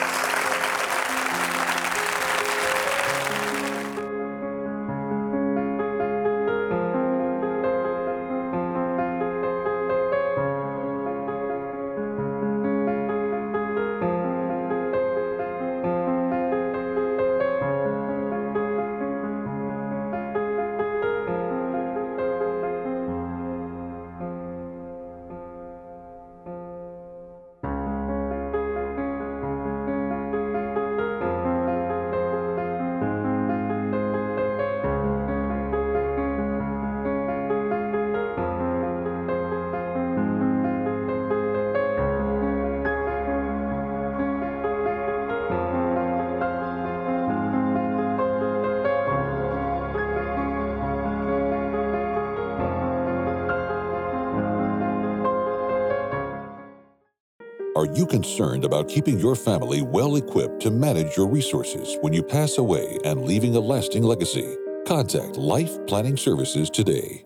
Are 57.83 57.97
you 57.97 58.07
concerned 58.07 58.65
about 58.65 58.89
keeping 58.89 59.19
your 59.19 59.35
family 59.35 59.83
well 59.83 60.15
equipped 60.15 60.63
to 60.63 60.71
manage 60.71 61.17
your 61.17 61.27
resources 61.27 61.99
when 62.01 62.13
you 62.13 62.23
pass 62.23 62.59
away 62.59 62.97
and 63.05 63.25
leaving 63.25 63.57
a 63.57 63.59
lasting 63.59 64.05
legacy? 64.05 64.57
Contact 64.87 65.37
Life 65.37 65.85
Planning 65.89 66.17
Services 66.17 66.71
today. 66.71 67.25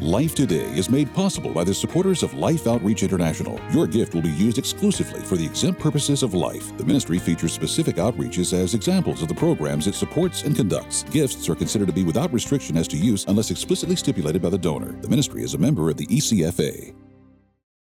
Life 0.00 0.36
Today 0.36 0.70
is 0.76 0.88
made 0.88 1.12
possible 1.12 1.52
by 1.52 1.64
the 1.64 1.74
supporters 1.74 2.22
of 2.22 2.34
Life 2.34 2.68
Outreach 2.68 3.02
International. 3.02 3.58
Your 3.72 3.88
gift 3.88 4.14
will 4.14 4.22
be 4.22 4.30
used 4.30 4.58
exclusively 4.58 5.22
for 5.22 5.36
the 5.36 5.44
exempt 5.44 5.80
purposes 5.80 6.22
of 6.22 6.34
life. 6.34 6.76
The 6.76 6.84
ministry 6.84 7.18
features 7.18 7.52
specific 7.52 7.96
outreaches 7.96 8.52
as 8.52 8.74
examples 8.74 9.22
of 9.22 9.28
the 9.28 9.34
programs 9.34 9.88
it 9.88 9.96
supports 9.96 10.44
and 10.44 10.54
conducts. 10.54 11.02
Gifts 11.10 11.48
are 11.48 11.56
considered 11.56 11.88
to 11.88 11.92
be 11.92 12.04
without 12.04 12.32
restriction 12.32 12.76
as 12.76 12.86
to 12.86 12.96
use 12.96 13.24
unless 13.26 13.50
explicitly 13.50 13.96
stipulated 13.96 14.40
by 14.40 14.50
the 14.50 14.56
donor. 14.56 14.92
The 15.00 15.08
ministry 15.08 15.42
is 15.42 15.54
a 15.54 15.58
member 15.58 15.90
of 15.90 15.96
the 15.96 16.06
ECFA. 16.06 16.94